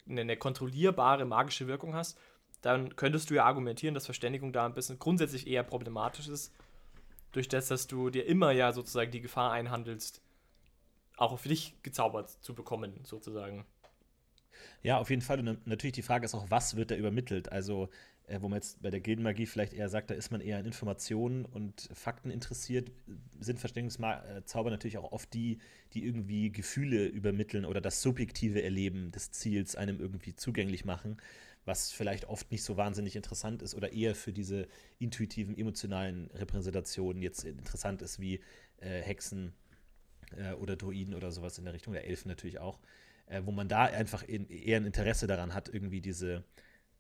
[0.07, 2.19] eine, eine kontrollierbare magische Wirkung hast,
[2.63, 6.53] dann könntest du ja argumentieren, dass Verständigung da ein bisschen grundsätzlich eher problematisch ist,
[7.33, 10.23] durch das, dass du dir immer ja sozusagen die Gefahr einhandelst,
[11.17, 13.67] auch auf dich gezaubert zu bekommen, sozusagen.
[14.83, 15.41] Ja, auf jeden Fall.
[15.41, 17.51] Und natürlich die Frage ist auch, was wird da übermittelt?
[17.51, 17.89] Also
[18.29, 20.65] äh, wo man jetzt bei der Gildenmagie vielleicht eher sagt, da ist man eher an
[20.67, 22.91] Informationen und Fakten interessiert,
[23.41, 25.59] sind Verständigungszauber natürlich auch oft die,
[25.95, 31.17] die irgendwie Gefühle übermitteln oder das subjektive Erleben des Ziels einem irgendwie zugänglich machen,
[31.65, 37.23] was vielleicht oft nicht so wahnsinnig interessant ist oder eher für diese intuitiven, emotionalen Repräsentationen
[37.23, 38.41] jetzt interessant ist, wie
[38.79, 39.55] äh, Hexen
[40.37, 42.79] äh, oder Druiden oder sowas in der Richtung, der Elfen natürlich auch,
[43.29, 46.45] äh, wo man da einfach in, eher ein Interesse daran hat, irgendwie diese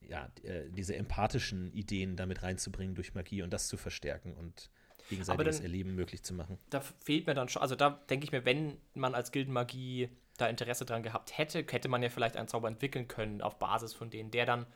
[0.08, 4.70] ja, äh, diese empathischen Ideen damit reinzubringen durch Magie und das zu verstärken und
[5.08, 6.58] gegenseitiges dann, Erleben möglich zu machen.
[6.70, 10.46] Da fehlt mir dann schon, also da denke ich mir, wenn man als Gildenmagie da
[10.46, 14.10] Interesse dran gehabt hätte, hätte man ja vielleicht einen Zauber entwickeln können auf Basis von
[14.10, 14.66] denen, der dann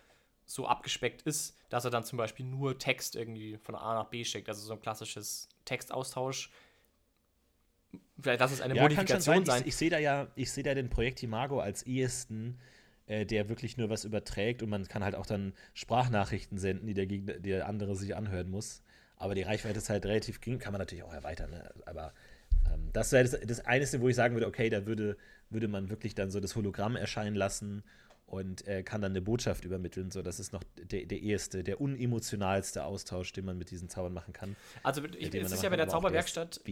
[0.44, 4.24] so abgespeckt ist, dass er dann zum Beispiel nur Text irgendwie von A nach B
[4.24, 6.50] schickt, also so ein klassisches Textaustausch.
[8.20, 9.62] Vielleicht lass es eine Ja, kann schon Modifikation sein.
[9.62, 12.58] Ich, ich sehe da ja, ich sehe da den Projekt Imago als ehesten,
[13.06, 16.94] äh, der wirklich nur was überträgt und man kann halt auch dann Sprachnachrichten senden, die
[16.94, 18.82] der, Gegner, die der andere sich anhören muss.
[19.16, 21.50] Aber die Reichweite ist halt relativ gering, kann man natürlich auch erweitern.
[21.50, 21.70] Ne?
[21.86, 22.12] Aber
[22.72, 25.16] ähm, das wäre das, das Einzige, wo ich sagen würde, okay, da würde,
[25.50, 27.82] würde man wirklich dann so das Hologramm erscheinen lassen
[28.32, 30.10] und äh, kann dann eine Botschaft übermitteln.
[30.10, 34.14] So, das ist noch der, der erste, der unemotionalste Austausch, den man mit diesen Zaubern
[34.14, 34.56] machen kann.
[34.82, 36.62] Also ich, es ist ja bei machen der Zauberwerkstatt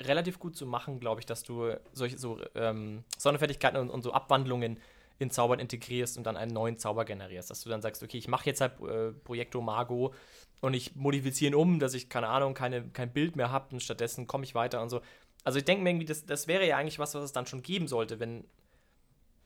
[0.00, 4.12] relativ gut zu machen, glaube ich, dass du solche so ähm, Sonderfertigkeiten und, und so
[4.12, 4.78] Abwandlungen
[5.18, 7.50] in Zaubern integrierst und dann einen neuen Zauber generierst.
[7.50, 10.14] Dass du dann sagst, okay, ich mache jetzt halt äh, Projekto Mago
[10.60, 13.82] und ich modifiziere ihn um, dass ich, keine Ahnung, keine, kein Bild mehr habe und
[13.82, 15.00] stattdessen komme ich weiter und so.
[15.42, 17.62] Also ich denke mir irgendwie, das, das wäre ja eigentlich was, was es dann schon
[17.62, 18.44] geben sollte, wenn,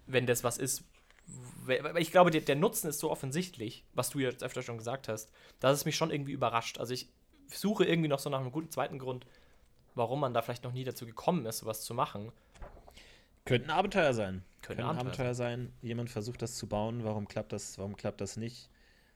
[0.06, 0.84] wenn das was ist.
[1.96, 5.32] Ich glaube, der, der Nutzen ist so offensichtlich, was du jetzt öfter schon gesagt hast,
[5.60, 6.78] dass es mich schon irgendwie überrascht.
[6.78, 7.08] Also ich
[7.48, 9.26] suche irgendwie noch so nach einem guten zweiten Grund,
[9.94, 12.32] warum man da vielleicht noch nie dazu gekommen ist, sowas zu machen.
[13.44, 14.44] Könnte ein Abenteuer sein.
[14.60, 15.72] Könnte ein Abenteuer Abenteuer sein.
[15.82, 17.04] Jemand versucht das zu bauen.
[17.04, 18.68] Warum klappt das, warum klappt das nicht?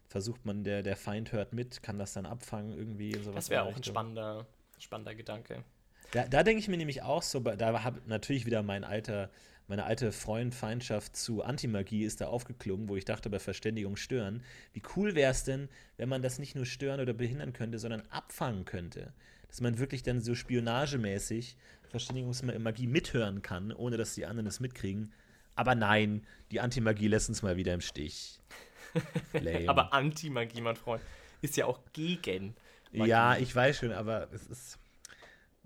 [0.09, 3.12] Versucht man, der, der Feind hört mit, kann das dann abfangen irgendwie?
[3.19, 4.47] Sowas Das wäre auch ein spannender,
[4.79, 5.64] spannender Gedanke.
[6.12, 9.31] Da, da denke ich mir nämlich auch so, da habe natürlich wieder mein alter,
[9.69, 14.42] meine alte Freund-Feindschaft zu Antimagie ist da aufgeklungen, wo ich dachte, bei Verständigung stören.
[14.73, 18.03] Wie cool wäre es denn, wenn man das nicht nur stören oder behindern könnte, sondern
[18.11, 19.12] abfangen könnte?
[19.49, 21.57] Dass man wirklich dann so spionagemäßig
[21.88, 25.12] Verständigungsmagie mithören kann, ohne dass die anderen es mitkriegen.
[25.55, 28.40] Aber nein, die Antimagie lässt uns mal wieder im Stich.
[29.66, 31.03] Aber Anti-Magie, mein Freund,
[31.42, 32.55] ist ja auch gegen.
[32.92, 33.11] Magie.
[33.11, 34.79] ja, ich weiß schon, aber es ist.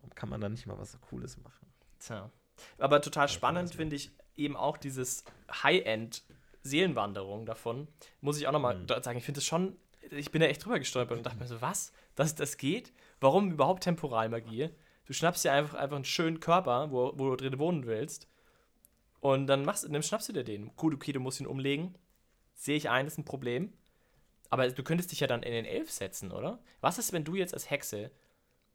[0.00, 1.66] Warum kann man da nicht mal was Cooles machen?
[1.98, 2.30] Tja.
[2.78, 5.24] Aber total spannend das finde ich eben auch dieses
[5.62, 7.88] High-End-Seelenwanderung davon.
[8.20, 8.86] Muss ich auch nochmal Mhm.
[9.02, 9.76] sagen, ich finde es schon,
[10.10, 11.92] ich bin da echt drüber gestolpert und dachte mir so, was?
[12.16, 12.92] Dass das geht?
[13.20, 14.70] Warum überhaupt Temporalmagie?
[15.06, 18.28] Du schnappst dir einfach, einfach einen schönen Körper, wo, wo du drin wohnen willst.
[19.20, 20.74] Und dann machst, dann schnappst du dir den.
[20.76, 21.94] Gut, okay, du musst ihn umlegen.
[22.54, 23.72] Sehe ich ein, ist ein Problem.
[24.48, 26.58] Aber du könntest dich ja dann in den Elf setzen, oder?
[26.80, 28.10] Was ist, wenn du jetzt als Hexe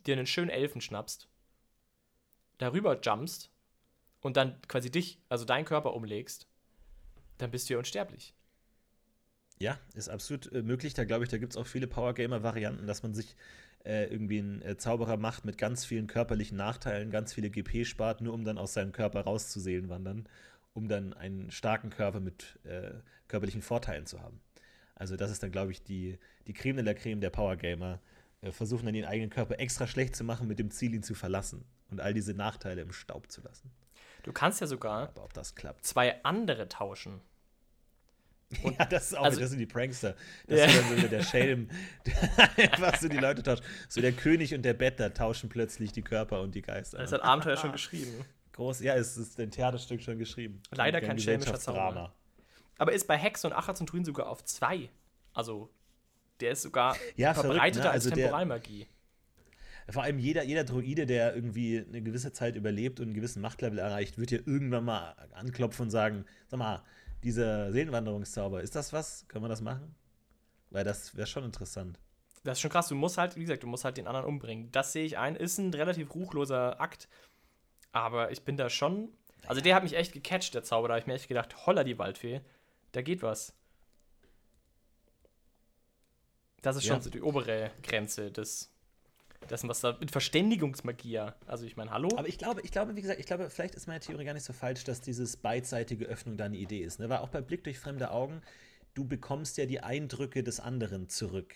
[0.08, 1.28] dir einen schönen Elfen schnappst,
[2.58, 3.50] darüber jumpst
[4.22, 6.48] und dann quasi dich, also deinen Körper umlegst,
[7.38, 8.34] dann bist du ja unsterblich.
[9.58, 10.94] Ja, ist absolut äh, möglich.
[10.94, 13.36] Da glaube ich, da gibt es auch viele Power-Gamer-Varianten, dass man sich
[13.86, 18.22] äh, irgendwie einen äh, Zauberer macht mit ganz vielen körperlichen Nachteilen, ganz viele GP spart,
[18.22, 20.28] nur um dann aus seinem Körper rauszuseelen wandern,
[20.74, 22.96] um dann einen starken Körper mit äh,
[23.28, 24.42] körperlichen Vorteilen zu haben.
[24.96, 28.02] Also das ist dann, glaube ich, die, die Creme de la Creme der Power-Gamer.
[28.42, 31.16] Äh, versuchen dann ihren eigenen Körper extra schlecht zu machen, mit dem Ziel, ihn zu
[31.16, 33.72] verlassen und all diese Nachteile im Staub zu lassen.
[34.24, 35.86] Du kannst ja sogar Aber ob das klappt.
[35.86, 37.22] zwei andere tauschen.
[38.64, 40.16] Und- ja, das ist auch, also- das sind die Prankster.
[40.48, 40.66] Das Ja.
[40.66, 41.70] ist dann so wieder der Schelm,
[42.58, 43.64] einfach so die Leute tauscht.
[43.90, 47.00] So der König und der Bettler tauschen plötzlich die Körper und die Geister.
[47.00, 48.24] Das hat Abenteuer schon geschrieben.
[48.54, 50.62] Groß, ja, es ist ein Theaterstück schon geschrieben.
[50.72, 52.14] Leider Ein kein schelmischer Gesellschaftsdrama.
[52.78, 54.90] Aber ist bei Hex und Achazenturin sogar auf zwei.
[55.34, 55.70] Also,
[56.40, 57.90] der ist sogar Ja, verrückt, verbreiteter ne?
[57.92, 58.88] als Also der- Temporalmagie.
[59.90, 63.78] Vor allem jeder, jeder Droide, der irgendwie eine gewisse Zeit überlebt und einen gewissen Machtlevel
[63.78, 66.84] erreicht, wird ja irgendwann mal anklopfen und sagen: Sag mal,
[67.24, 69.28] dieser Seelenwanderungszauber, ist das was?
[69.28, 69.94] Können wir das machen?
[70.72, 72.00] Weil das wäre schon interessant.
[72.44, 72.88] Das ist schon krass.
[72.88, 74.72] Du musst halt, wie gesagt, du musst halt den anderen umbringen.
[74.72, 75.36] Das sehe ich ein.
[75.36, 77.08] Ist ein relativ ruchloser Akt.
[77.92, 79.10] Aber ich bin da schon.
[79.46, 80.88] Also, der hat mich echt gecatcht, der Zauber.
[80.88, 82.42] Da habe ich mir echt gedacht: Holla, die Waldfee.
[82.92, 83.54] Da geht was.
[86.66, 87.02] Das ist schon Ja.
[87.02, 88.72] so die obere Grenze des,
[89.50, 91.12] dessen, was da mit Verständigungsmagie.
[91.12, 91.36] ja.
[91.46, 92.10] Also, ich meine, hallo?
[92.18, 94.44] Aber ich glaube, ich glaube, wie gesagt, ich glaube, vielleicht ist meine Theorie gar nicht
[94.46, 97.00] so falsch, dass dieses beidseitige Öffnung da eine Idee ist.
[97.00, 97.10] Ne?
[97.10, 98.42] Weil auch bei Blick durch fremde Augen,
[98.96, 101.56] du bekommst ja die Eindrücke des anderen zurück.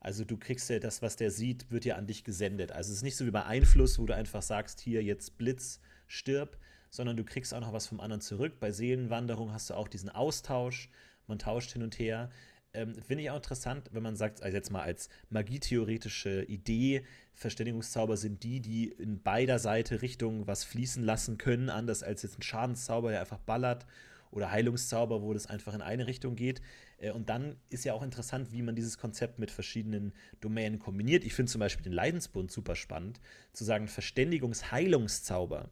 [0.00, 2.72] Also du kriegst ja das, was der sieht, wird ja an dich gesendet.
[2.72, 5.80] Also es ist nicht so wie bei Einfluss, wo du einfach sagst, hier jetzt Blitz,
[6.08, 6.58] stirb,
[6.90, 8.58] sondern du kriegst auch noch was vom anderen zurück.
[8.58, 10.90] Bei Seelenwanderung hast du auch diesen Austausch,
[11.28, 12.30] man tauscht hin und her.
[12.74, 17.04] Ähm, Finde ich auch interessant, wenn man sagt, also jetzt mal als magietheoretische Idee,
[17.34, 22.38] Verständigungszauber sind die, die in beider Seite Richtung was fließen lassen können, anders als jetzt
[22.38, 23.86] ein Schadenszauber, der einfach ballert,
[24.32, 26.62] oder Heilungszauber, wo das einfach in eine Richtung geht.
[26.96, 31.24] Äh, Und dann ist ja auch interessant, wie man dieses Konzept mit verschiedenen Domänen kombiniert.
[31.24, 33.20] Ich finde zum Beispiel den Leidensbund super spannend,
[33.52, 35.68] zu sagen Verständigungs-Heilungszauber.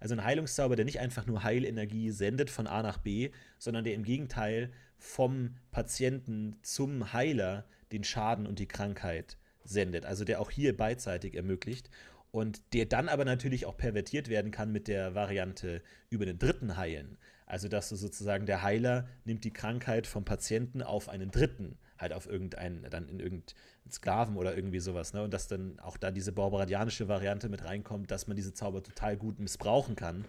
[0.00, 3.94] Also ein Heilungszauber, der nicht einfach nur Heilenergie sendet von A nach B, sondern der
[3.94, 10.06] im Gegenteil vom Patienten zum Heiler den Schaden und die Krankheit sendet.
[10.06, 11.90] Also der auch hier beidseitig ermöglicht
[12.30, 16.76] und der dann aber natürlich auch pervertiert werden kann mit der Variante über den Dritten
[16.76, 17.18] heilen.
[17.46, 22.12] Also, dass du sozusagen der Heiler nimmt die Krankheit vom Patienten auf einen Dritten, halt
[22.12, 23.56] auf irgendeinen, dann in irgendeinen
[23.90, 25.22] Sklaven oder irgendwie sowas, ne?
[25.22, 29.16] Und dass dann auch da diese barbaradianische Variante mit reinkommt, dass man diese Zauber total
[29.16, 30.24] gut missbrauchen kann,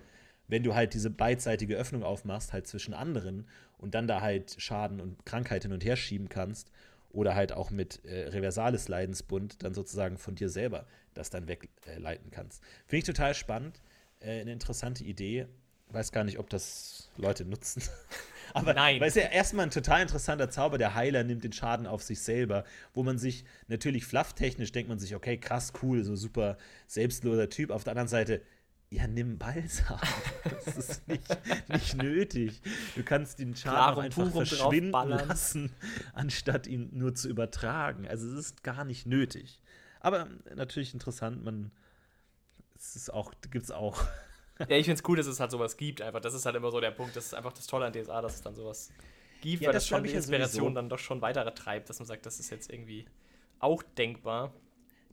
[0.48, 5.00] wenn du halt diese beidseitige Öffnung aufmachst, halt zwischen anderen und dann da halt Schaden
[5.00, 6.72] und Krankheit hin und her schieben kannst
[7.12, 12.28] oder halt auch mit äh, Reversales Leidensbund dann sozusagen von dir selber das dann wegleiten
[12.28, 12.64] äh, kannst.
[12.86, 13.82] Finde ich total spannend,
[14.20, 15.48] äh, eine interessante Idee.
[15.92, 17.82] Weiß gar nicht, ob das Leute nutzen.
[18.54, 19.00] Aber Nein.
[19.00, 22.22] weil es ja erstmal ein total interessanter Zauber, der Heiler nimmt den Schaden auf sich
[22.22, 26.58] selber, wo man sich natürlich flufftechnisch denkt man sich, okay, krass, cool, so super
[26.88, 27.72] selbstloser Typ.
[27.72, 28.42] Auf der anderen Seite,
[28.90, 30.00] ja, nimm Balsam.
[30.66, 31.38] Das ist nicht,
[31.70, 32.62] nicht nötig.
[32.96, 35.72] Du kannst den Schaden auch einfach verschwinden lassen,
[36.14, 38.08] anstatt ihn nur zu übertragen.
[38.08, 39.62] Also es ist gar nicht nötig.
[40.00, 41.72] Aber natürlich interessant, man
[42.80, 44.06] es ist auch, gibt es auch.
[44.68, 46.02] Ja, ich finde es cool, dass es halt sowas gibt.
[46.02, 47.16] Einfach, das ist halt immer so der Punkt.
[47.16, 48.92] Das ist einfach das Tolle an DSA, dass es dann sowas
[49.42, 52.08] gibt, Ja, weil das das schon die Inspiration dann doch schon weiter treibt, dass man
[52.08, 53.06] sagt, das ist jetzt irgendwie
[53.60, 54.54] auch denkbar.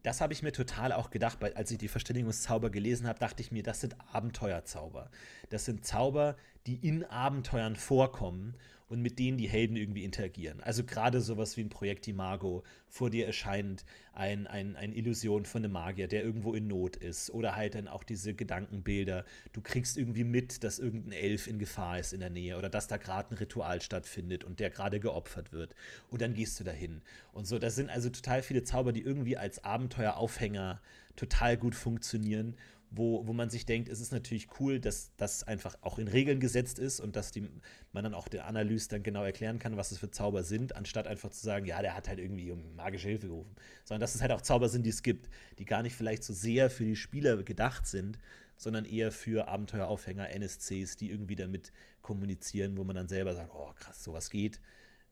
[0.02, 3.42] Das habe ich mir total auch gedacht, weil als ich die Verständigungszauber gelesen habe, dachte
[3.42, 5.10] ich mir, das sind Abenteuerzauber.
[5.48, 8.54] Das sind Zauber, die in Abenteuern vorkommen
[8.88, 10.60] und mit denen die Helden irgendwie interagieren.
[10.60, 12.62] Also gerade sowas wie ein Projekt Imago.
[12.88, 17.30] Vor dir erscheint ein, ein, eine Illusion von einem Magier, der irgendwo in Not ist.
[17.30, 19.24] Oder halt dann auch diese Gedankenbilder.
[19.52, 22.86] Du kriegst irgendwie mit, dass irgendein Elf in Gefahr ist in der Nähe oder dass
[22.86, 25.74] da gerade ein Ritual stattfindet und der gerade geopfert wird.
[26.08, 27.02] Und dann gehst du dahin.
[27.32, 30.80] Und so, das sind also total viele Zauber, die irgendwie als Abenteueraufhänger
[31.16, 32.54] total gut funktionieren
[32.90, 36.40] wo, wo man sich denkt, es ist natürlich cool, dass das einfach auch in Regeln
[36.40, 37.48] gesetzt ist und dass die,
[37.92, 41.06] man dann auch der Analyse dann genau erklären kann, was es für Zauber sind, anstatt
[41.06, 43.54] einfach zu sagen, ja, der hat halt irgendwie um magische Hilfe gerufen.
[43.84, 46.32] Sondern dass es halt auch Zauber sind, die es gibt, die gar nicht vielleicht so
[46.32, 48.18] sehr für die Spieler gedacht sind,
[48.56, 51.72] sondern eher für Abenteueraufhänger, NSCs, die irgendwie damit
[52.02, 54.60] kommunizieren, wo man dann selber sagt, oh krass, sowas geht.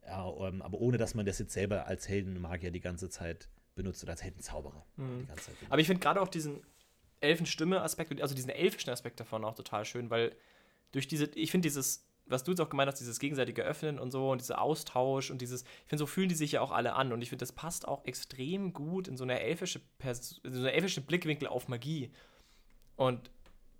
[0.06, 4.02] Ja, ähm, aber ohne, dass man das jetzt selber als Heldenmagier die ganze Zeit benutzt
[4.02, 5.72] oder als Heldenzauberer die ganze Zeit benutzt.
[5.72, 6.62] Aber ich finde gerade auch diesen
[7.24, 10.36] Elfenstimme-Aspekt, also diesen elfischen Aspekt davon auch total schön, weil
[10.92, 14.10] durch diese, ich finde dieses, was du jetzt auch gemeint hast, dieses gegenseitige Öffnen und
[14.10, 16.94] so und dieser Austausch und dieses, ich finde, so fühlen die sich ja auch alle
[16.94, 20.52] an und ich finde, das passt auch extrem gut in so eine elfische, Pers in
[20.52, 22.10] so eine elfische Blickwinkel auf Magie
[22.96, 23.30] und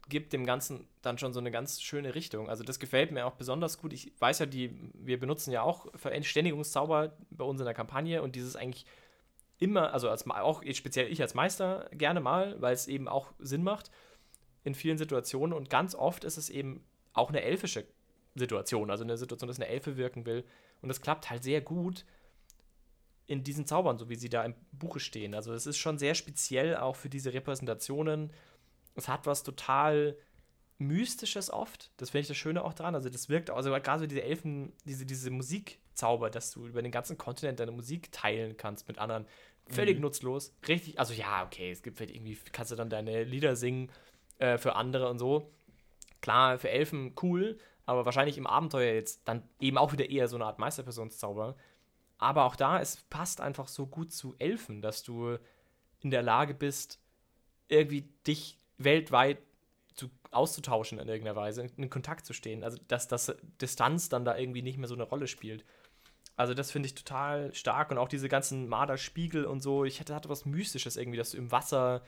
[0.09, 2.51] gibt dem Ganzen dann schon so eine ganz schöne Richtung.
[2.51, 3.93] Also das gefällt mir auch besonders gut.
[3.93, 8.37] Ich weiß ja, die, wir benutzen ja auch Verständigungszauber bei uns in der Kampagne und
[8.37, 8.85] dieses eigentlich
[9.59, 13.63] immer, also als, auch speziell ich als Meister gerne mal, weil es eben auch Sinn
[13.63, 13.91] macht
[14.65, 17.87] in vielen Situationen und ganz oft ist es eben auch eine elfische
[18.35, 20.45] Situation, also eine Situation, dass eine Elfe wirken will
[20.83, 22.05] und das klappt halt sehr gut
[23.27, 25.35] in diesen Zaubern, so wie sie da im Buche stehen.
[25.35, 28.33] Also es ist schon sehr speziell auch für diese Repräsentationen.
[28.95, 30.17] Es hat was total
[30.79, 31.91] Mystisches oft.
[31.97, 32.95] Das finde ich das Schöne auch dran.
[32.95, 35.31] Also das wirkt, also gerade so diese Elfen, diese, diese
[35.95, 39.27] Musikzauber, dass du über den ganzen Kontinent deine Musik teilen kannst mit anderen.
[39.69, 40.55] Völlig nutzlos.
[40.69, 43.91] Richtig, also ja, okay, es gibt vielleicht irgendwie, kannst du dann deine Lieder singen
[44.39, 45.51] äh, für andere und so.
[46.21, 50.37] Klar, für Elfen cool, aber wahrscheinlich im Abenteuer jetzt dann eben auch wieder eher so
[50.37, 51.57] eine Art Meisterpersonszauber.
[52.19, 55.39] Aber auch da, es passt einfach so gut zu Elfen, dass du
[56.01, 57.01] in der Lage bist,
[57.69, 59.39] irgendwie dich weltweit
[59.95, 62.65] zu, auszutauschen in irgendeiner Weise, in Kontakt zu stehen.
[62.65, 65.65] Also, dass das Distanz dann da irgendwie nicht mehr so eine Rolle spielt.
[66.37, 69.85] Also, das finde ich total stark und auch diese ganzen Marderspiegel und so.
[69.85, 72.03] Ich hatte, hatte was Mystisches irgendwie, dass du im Wasser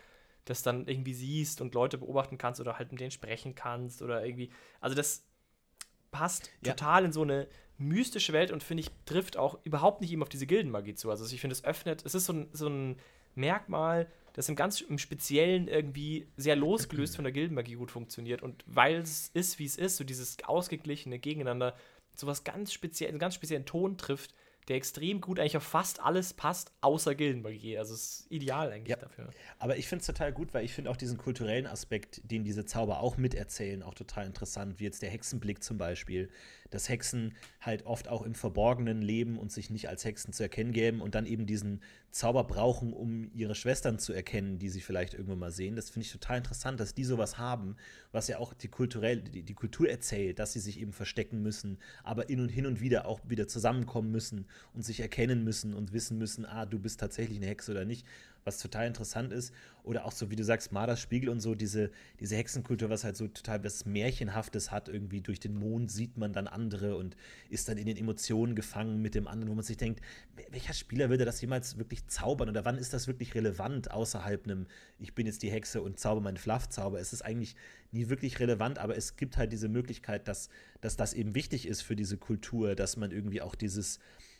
[0.45, 4.25] das dann irgendwie siehst und Leute beobachten kannst oder halt mit denen sprechen kannst oder
[4.25, 4.51] irgendwie.
[4.81, 5.25] Also, das
[6.11, 6.73] passt Ja.
[6.73, 10.29] total in so eine mystische Welt und finde ich, trifft auch überhaupt nicht eben auf
[10.29, 11.11] diese Gildenmagie zu.
[11.11, 12.97] Also ich finde, es öffnet, es ist so ein, so ein
[13.35, 18.41] Merkmal, das im ganz im Speziellen irgendwie sehr losgelöst von der Gildenmagie gut funktioniert.
[18.43, 21.75] Und weil es ist, wie es ist, so dieses ausgeglichene Gegeneinander,
[22.21, 24.35] sowas ganz speziell, einen ganz speziellen Ton trifft,
[24.69, 27.79] der extrem gut eigentlich auf fast alles passt, außer Gildenmagie.
[27.79, 28.97] Also es ist ideal eigentlich Ja.
[28.97, 29.31] dafür.
[29.59, 32.65] Aber ich finde es total gut, weil ich finde auch diesen kulturellen Aspekt, den diese
[32.65, 36.31] Zauber auch miterzählen, auch total interessant, wie jetzt der Hexenblick zum Beispiel.
[36.77, 40.73] Dass Hexen halt oft auch im Verborgenen leben und sich nicht als Hexen zu erkennen
[40.73, 45.15] geben und dann eben diesen Zauber brauchen, um ihre Schwestern zu erkennen, die sie vielleicht
[45.15, 45.75] irgendwann mal sehen.
[45.75, 47.77] Das finde ich total interessant, dass die sowas haben,
[48.13, 51.79] was ja auch die, kulturell, die, die Kultur erzählt, dass sie sich eben verstecken müssen,
[52.05, 55.95] aber in und hin und wieder auch wieder zusammenkommen müssen und sich erkennen müssen und
[55.95, 58.05] wissen müssen, ah, du bist tatsächlich eine Hexe oder nicht.
[58.47, 59.53] Was total interessant ist.
[59.83, 63.17] Oder auch so, wie du sagst, Marders Spiegel und so, diese, diese Hexenkultur, was halt
[63.17, 64.89] so total was Märchenhaftes hat.
[64.89, 67.17] Irgendwie durch den Mond sieht man dann andere und
[67.51, 70.01] ist dann in den Emotionen gefangen mit dem anderen, wo man sich denkt,
[70.51, 72.49] welcher Spieler würde das jemals wirklich zaubern?
[72.49, 74.67] Oder wann ist das wirklich relevant außerhalb einem,
[74.99, 77.01] ich bin jetzt die Hexe und zauber meinen Fluffzauber?
[77.01, 77.57] Es ist eigentlich
[77.93, 80.49] nie wirklich relevant, aber es gibt halt diese Möglichkeit, dass,
[80.81, 83.99] dass das eben wichtig ist für diese Kultur, dass man irgendwie auch dieses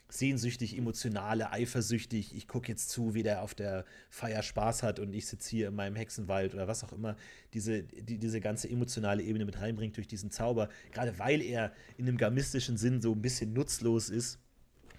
[0.09, 5.13] sehnsüchtig, emotionale, eifersüchtig, ich gucke jetzt zu, wie der auf der Feier Spaß hat und
[5.15, 7.17] ich sitze hier in meinem Hexenwald oder was auch immer,
[7.55, 12.07] diese, die, diese ganze emotionale Ebene mit reinbringt durch diesen Zauber, gerade weil er in
[12.07, 14.39] einem gamistischen Sinn so ein bisschen nutzlos ist,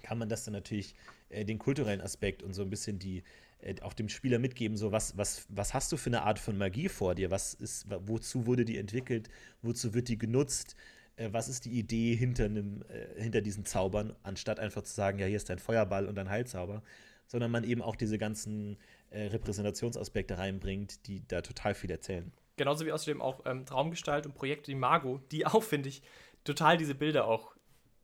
[0.02, 0.94] kann man das dann natürlich
[1.30, 3.22] äh, den kulturellen Aspekt und so ein bisschen die
[3.60, 6.56] äh, auch dem Spieler mitgeben, so was, was, was hast du für eine Art von
[6.56, 7.30] Magie vor dir?
[7.30, 9.28] Was ist, wozu wurde die entwickelt?
[9.62, 10.76] Wozu wird die genutzt?
[11.18, 15.18] Äh, was ist die Idee hinter, einem, äh, hinter diesen Zaubern, anstatt einfach zu sagen,
[15.18, 16.82] ja, hier ist dein Feuerball und dein Heilzauber,
[17.26, 18.78] sondern man eben auch diese ganzen
[19.10, 22.32] äh, Repräsentationsaspekte reinbringt, die da total viel erzählen.
[22.56, 26.02] Genauso wie außerdem auch ähm, Traumgestalt und Projekte wie Mago, die auch, finde ich,
[26.44, 27.54] total diese Bilder auch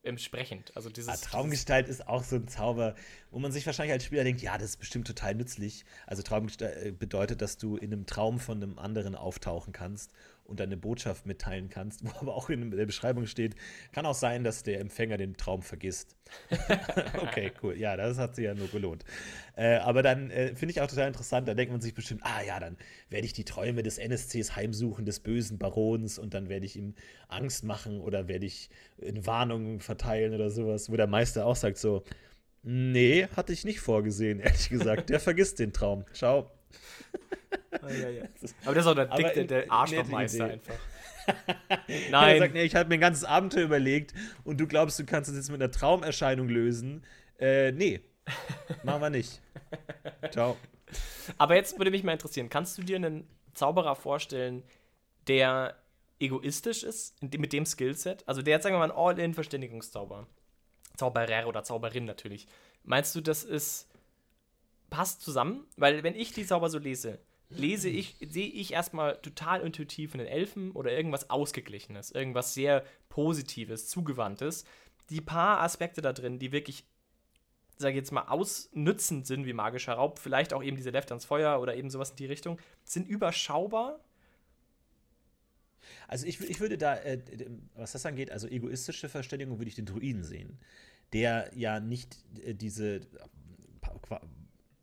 [0.05, 0.77] entsprechend.
[0.77, 2.95] Also dieses, ja, Traumgestalt ist auch so ein Zauber,
[3.31, 5.85] wo man sich wahrscheinlich als Spieler denkt, ja, das ist bestimmt total nützlich.
[6.07, 10.13] Also Traumgestalt äh, bedeutet, dass du in einem Traum von einem anderen auftauchen kannst
[10.45, 13.55] und deine Botschaft mitteilen kannst, wo aber auch in der Beschreibung steht,
[13.93, 16.17] kann auch sein, dass der Empfänger den Traum vergisst.
[17.23, 17.77] okay, cool.
[17.77, 19.05] Ja, das hat sich ja nur gelohnt.
[19.57, 22.43] Äh, aber dann äh, finde ich auch total interessant, da denkt man sich bestimmt, ah
[22.43, 22.77] ja, dann
[23.09, 26.95] werde ich die Träume des NSCs heimsuchen, des bösen Barons und dann werde ich ihm
[27.29, 31.79] Angst machen oder werde ich in Warnungen verteilen oder sowas, wo der Meister auch sagt
[31.79, 32.05] so,
[32.63, 35.11] nee, hatte ich nicht vorgesehen, ehrlich gesagt.
[35.11, 36.05] Der vergisst den Traum.
[36.13, 36.51] Ciao.
[37.83, 38.25] Oh, ja, ja.
[38.65, 40.75] Aber das ist auch der dickte, der Arschlochmeister einfach.
[42.11, 42.35] Nein.
[42.35, 45.31] Er sagt, nee, ich habe mir ein ganzes Abenteuer überlegt und du glaubst, du kannst
[45.31, 47.05] es jetzt mit einer Traumerscheinung lösen.
[47.39, 48.01] Äh, nee.
[48.83, 49.41] Machen wir nicht.
[50.31, 50.57] Ciao.
[51.39, 54.63] Aber jetzt würde mich mal interessieren, kannst du dir einen Zauberer vorstellen,
[55.27, 55.77] der
[56.21, 58.27] egoistisch ist, mit dem Skillset?
[58.27, 60.27] Also der jetzt, sagen wir mal, ein All-In-Verständigungszauber.
[60.97, 62.47] Zauberer oder Zauberin natürlich.
[62.85, 63.89] Meinst du, das ist
[64.95, 65.67] passt zusammen?
[65.77, 70.19] Weil wenn ich die Zauber so lese, lese ich, sehe ich erstmal total intuitiv in
[70.19, 74.65] den Elfen oder irgendwas Ausgeglichenes, irgendwas sehr Positives, Zugewandtes.
[75.11, 76.85] Die paar Aspekte da drin, die wirklich,
[77.77, 81.25] sage ich jetzt mal, ausnützend sind wie magischer Raub, vielleicht auch eben diese Left ans
[81.25, 83.99] Feuer oder eben sowas in die Richtung, sind überschaubar.
[86.07, 87.19] Also ich, ich würde da, äh,
[87.75, 90.61] was das angeht, also egoistische Verständigung würde ich den Druiden sehen,
[91.13, 93.01] der ja nicht äh, diese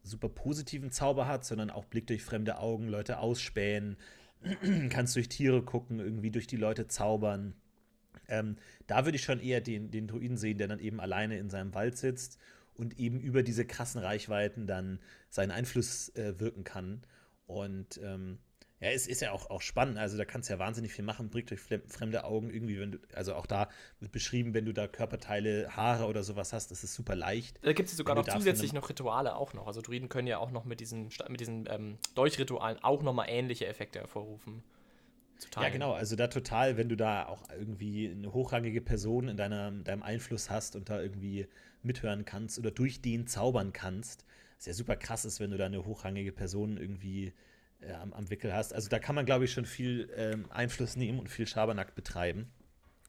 [0.04, 3.98] super positiven Zauber hat, sondern auch Blick durch fremde Augen, Leute ausspähen,
[4.90, 7.54] kannst durch Tiere gucken, irgendwie durch die Leute zaubern.
[8.28, 11.50] Ähm, da würde ich schon eher den, den Druiden sehen, der dann eben alleine in
[11.50, 12.40] seinem Wald sitzt
[12.74, 17.02] und eben über diese krassen Reichweiten dann seinen Einfluss äh, wirken kann.
[17.46, 18.40] Und ähm,
[18.82, 20.00] ja, es ist ja auch, auch spannend.
[20.00, 22.98] Also da kannst du ja wahnsinnig viel machen, Blick durch fremde Augen irgendwie, wenn du,
[23.14, 26.96] also auch da wird beschrieben, wenn du da Körperteile, Haare oder sowas hast, das ist
[26.96, 27.60] super leicht.
[27.62, 29.68] Da gibt es sogar noch zusätzlich noch Rituale auch noch.
[29.68, 33.68] Also Druiden können ja auch noch mit diesen, mit diesen ähm, Dolchritualen auch nochmal ähnliche
[33.68, 34.64] Effekte hervorrufen.
[35.40, 35.64] Total.
[35.66, 35.94] Ja, genau.
[35.94, 40.50] Also da total, wenn du da auch irgendwie eine hochrangige Person in deiner, deinem Einfluss
[40.50, 41.48] hast und da irgendwie
[41.84, 44.26] mithören kannst oder durch den zaubern kannst,
[44.58, 47.34] was ja super krass ist, wenn du da eine hochrangige Person irgendwie
[47.82, 48.74] äh, am, am, Wickel hast.
[48.74, 52.52] Also da kann man, glaube ich, schon viel ähm, Einfluss nehmen und viel Schabernack betreiben.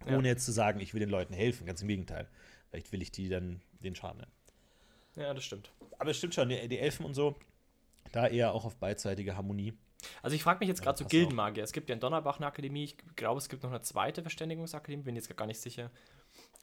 [0.06, 0.34] Ohne ja.
[0.34, 1.66] jetzt zu sagen, ich will den Leuten helfen.
[1.66, 2.28] Ganz im Gegenteil.
[2.70, 4.26] Vielleicht will ich die dann den Schaden.
[5.16, 5.70] Ja, das stimmt.
[5.98, 7.36] Aber es stimmt schon, die, die Elfen und so,
[8.10, 9.74] da eher auch auf beidseitige Harmonie.
[10.22, 11.62] Also ich frage mich jetzt gerade ja, so Gildenmagier.
[11.62, 12.84] Es gibt ja in Donnerbach eine Akademie.
[12.84, 15.04] Ich glaube, es gibt noch eine zweite Verständigungsakademie.
[15.04, 15.90] Bin jetzt gar nicht sicher.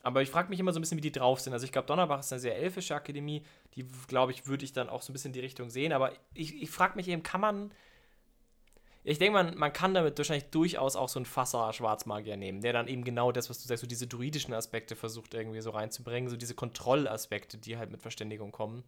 [0.02, 1.54] Aber ich frage mich immer so ein bisschen, wie die drauf sind.
[1.54, 3.44] Also ich glaube, Donnerbach ist eine sehr elfische Akademie.
[3.76, 5.92] Die, glaube ich, würde ich dann auch so ein bisschen in die Richtung sehen.
[5.92, 7.72] Aber ich, ich frage mich eben, kann man
[9.04, 12.74] ich denke, man, man kann damit wahrscheinlich durchaus auch so einen Fasser Schwarzmagier nehmen, der
[12.74, 16.30] dann eben genau das, was du sagst, so diese druidischen Aspekte versucht irgendwie so reinzubringen,
[16.30, 18.84] so diese Kontrollaspekte, die halt mit Verständigung kommen.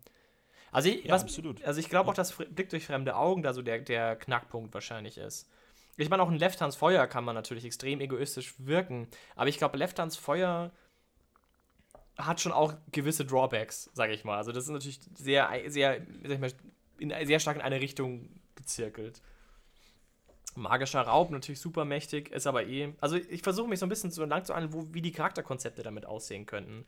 [0.72, 1.64] Also ich, ja, was, absolut.
[1.64, 5.18] Also ich glaube auch, dass Blick durch fremde Augen da so der, der Knackpunkt wahrscheinlich
[5.18, 5.50] ist.
[5.98, 9.58] Ich meine, auch ein Left Hands Feuer kann man natürlich extrem egoistisch wirken, aber ich
[9.58, 10.72] glaube, Left Hands Feuer
[12.18, 14.38] hat schon auch gewisse Drawbacks, sage ich mal.
[14.38, 16.52] Also das ist natürlich sehr, sehr, sag ich mal,
[17.00, 19.22] in, sehr stark in eine Richtung gezirkelt.
[20.56, 22.94] Magischer Raub, natürlich super mächtig, ist aber eh.
[23.00, 26.06] Also ich versuche mich so ein bisschen so lang zu an, wie die Charakterkonzepte damit
[26.06, 26.86] aussehen könnten.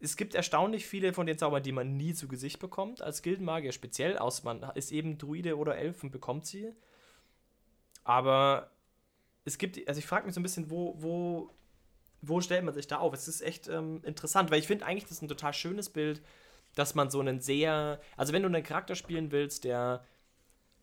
[0.00, 3.72] Es gibt erstaunlich viele von den Zaubern, die man nie zu Gesicht bekommt, als Gildenmagier
[3.72, 6.72] speziell, aus man ist eben Druide oder Elf und bekommt sie.
[8.02, 8.70] Aber
[9.44, 11.50] es gibt, also ich frage mich so ein bisschen, wo, wo,
[12.20, 13.14] wo stellt man sich da auf?
[13.14, 16.22] Es ist echt ähm, interessant, weil ich finde eigentlich, das ist ein total schönes Bild,
[16.74, 20.04] dass man so einen sehr, also wenn du einen Charakter spielen willst, der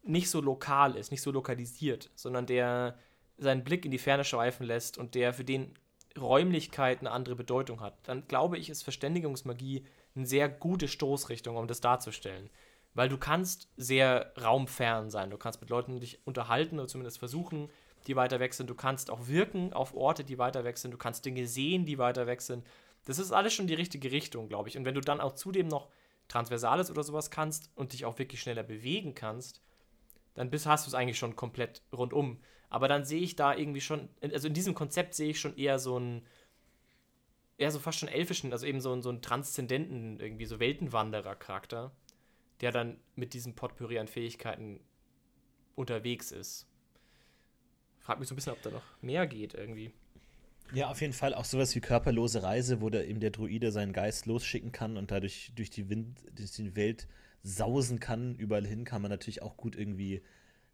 [0.03, 2.97] nicht so lokal ist, nicht so lokalisiert, sondern der
[3.37, 5.73] seinen Blick in die Ferne schweifen lässt und der für den
[6.19, 9.85] Räumlichkeit eine andere Bedeutung hat, dann glaube ich, ist Verständigungsmagie
[10.15, 12.49] eine sehr gute Stoßrichtung, um das darzustellen.
[12.93, 15.29] Weil du kannst sehr raumfern sein.
[15.29, 17.69] Du kannst mit Leuten dich unterhalten oder zumindest versuchen,
[18.07, 18.69] die weiter weg sind.
[18.69, 20.91] Du kannst auch wirken auf Orte, die weiter weg sind.
[20.91, 22.65] Du kannst Dinge sehen, die weiter weg sind.
[23.05, 24.77] Das ist alles schon die richtige Richtung, glaube ich.
[24.77, 25.87] Und wenn du dann auch zudem noch
[26.27, 29.61] Transversales oder sowas kannst und dich auch wirklich schneller bewegen kannst,
[30.33, 32.39] dann bist, hast du es eigentlich schon komplett rundum.
[32.69, 35.77] Aber dann sehe ich da irgendwie schon, also in diesem Konzept sehe ich schon eher
[35.77, 36.25] so einen,
[37.57, 41.91] eher so fast schon elfischen, also eben so, einen, so einen transzendenten, irgendwie so Weltenwanderer-Charakter,
[42.61, 44.79] der dann mit diesem Potpourri an Fähigkeiten
[45.75, 46.67] unterwegs ist.
[47.99, 49.93] Frag mich so ein bisschen, ob da noch mehr geht irgendwie.
[50.73, 53.91] Ja, auf jeden Fall auch sowas wie körperlose Reise, wo der, eben der Druide seinen
[53.91, 57.07] Geist losschicken kann und dadurch durch die Wind, durch die Welt
[57.43, 58.35] sausen kann.
[58.35, 60.21] Überall hin kann man natürlich auch gut irgendwie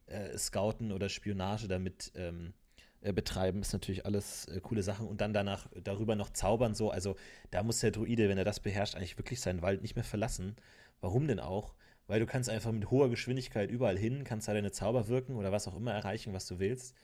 [0.08, 2.54] äh, Scouten oder Spionage damit ähm,
[3.02, 3.62] äh, betreiben.
[3.62, 5.08] Ist natürlich alles äh, coole Sachen.
[5.08, 6.90] Und dann danach darüber noch zaubern so.
[6.92, 7.16] Also
[7.52, 10.56] da muss der Druide, wenn er das beherrscht, eigentlich wirklich seinen Wald nicht mehr verlassen.
[11.02, 11.76] Warum denn auch?
[12.08, 15.52] Weil du kannst einfach mit hoher Geschwindigkeit überall hin, kannst da deine Zauber wirken oder
[15.52, 16.96] was auch immer erreichen, was du willst.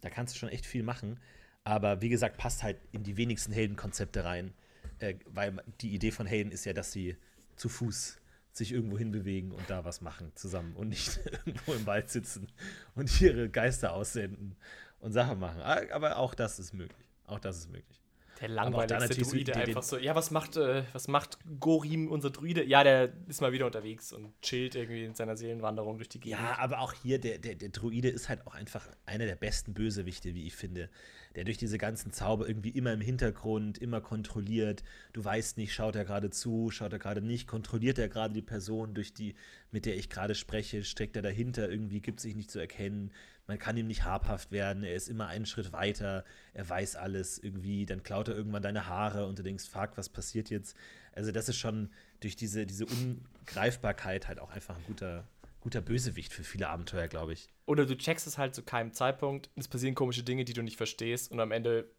[0.00, 1.20] Da kannst du schon echt viel machen.
[1.62, 4.54] Aber wie gesagt, passt halt in die wenigsten Heldenkonzepte rein.
[4.98, 7.16] Äh, weil die Idee von Helden ist ja, dass sie
[7.56, 8.18] zu Fuß
[8.56, 12.48] sich irgendwo hinbewegen und da was machen zusammen und nicht irgendwo im Wald sitzen
[12.94, 14.56] und ihre Geister aussenden
[15.00, 15.60] und Sachen machen.
[15.60, 17.06] Aber auch das ist möglich.
[17.26, 18.00] Auch das ist möglich.
[18.40, 19.98] Der langweiligste Druide so einfach so.
[19.98, 22.64] Ja, was macht, äh, was macht Gorim, unser Druide?
[22.64, 26.40] Ja, der ist mal wieder unterwegs und chillt irgendwie in seiner Seelenwanderung durch die Gegend.
[26.40, 29.72] Ja, aber auch hier, der, der, der Druide ist halt auch einfach einer der besten
[29.72, 30.90] Bösewichte, wie ich finde.
[31.36, 34.82] Der durch diese ganzen Zauber irgendwie immer im Hintergrund, immer kontrolliert.
[35.12, 38.42] Du weißt nicht, schaut er gerade zu, schaut er gerade nicht, kontrolliert er gerade die
[38.42, 39.34] Person, durch die,
[39.70, 43.12] mit der ich gerade spreche, steckt er dahinter, irgendwie gibt sich nicht zu erkennen
[43.46, 47.38] man kann ihm nicht habhaft werden, er ist immer einen Schritt weiter, er weiß alles
[47.38, 50.76] irgendwie, dann klaut er irgendwann deine Haare und du denkst, fuck, was passiert jetzt?
[51.12, 55.24] Also das ist schon durch diese, diese Ungreifbarkeit halt auch einfach ein guter,
[55.66, 57.48] guter Bösewicht für viele Abenteuer, glaube ich.
[57.66, 60.76] Oder du checkst es halt zu keinem Zeitpunkt, es passieren komische Dinge, die du nicht
[60.76, 61.90] verstehst und am Ende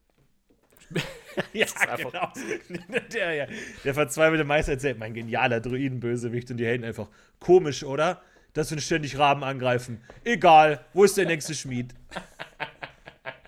[1.53, 1.65] ja,
[1.97, 2.32] genau.
[3.13, 3.47] der, ja.
[3.84, 7.09] der verzweifelte Meister erzählt, mein genialer Druidenbösewicht und die Helden einfach
[7.41, 8.22] komisch, oder?
[8.53, 10.01] dass wir ständig Raben angreifen.
[10.24, 11.93] Egal, wo ist der nächste Schmied?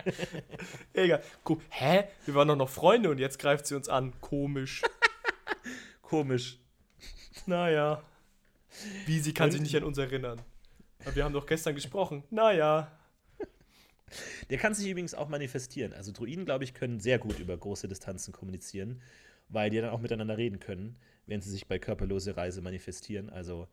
[0.93, 1.23] Egal.
[1.45, 2.03] Guck, hä?
[2.25, 4.13] Wir waren doch noch Freunde und jetzt greift sie uns an.
[4.19, 4.83] Komisch.
[6.03, 6.59] Komisch.
[7.45, 8.03] Naja.
[9.05, 10.41] Wie, sie kann sich nicht an uns erinnern.
[11.03, 12.23] Aber wir haben doch gestern gesprochen.
[12.29, 12.91] Naja.
[14.49, 15.93] Der kann sich übrigens auch manifestieren.
[15.93, 19.01] Also Druiden, glaube ich, können sehr gut über große Distanzen kommunizieren,
[19.49, 20.97] weil die dann auch miteinander reden können,
[21.27, 23.29] wenn sie sich bei körperlose Reise manifestieren.
[23.29, 23.67] Also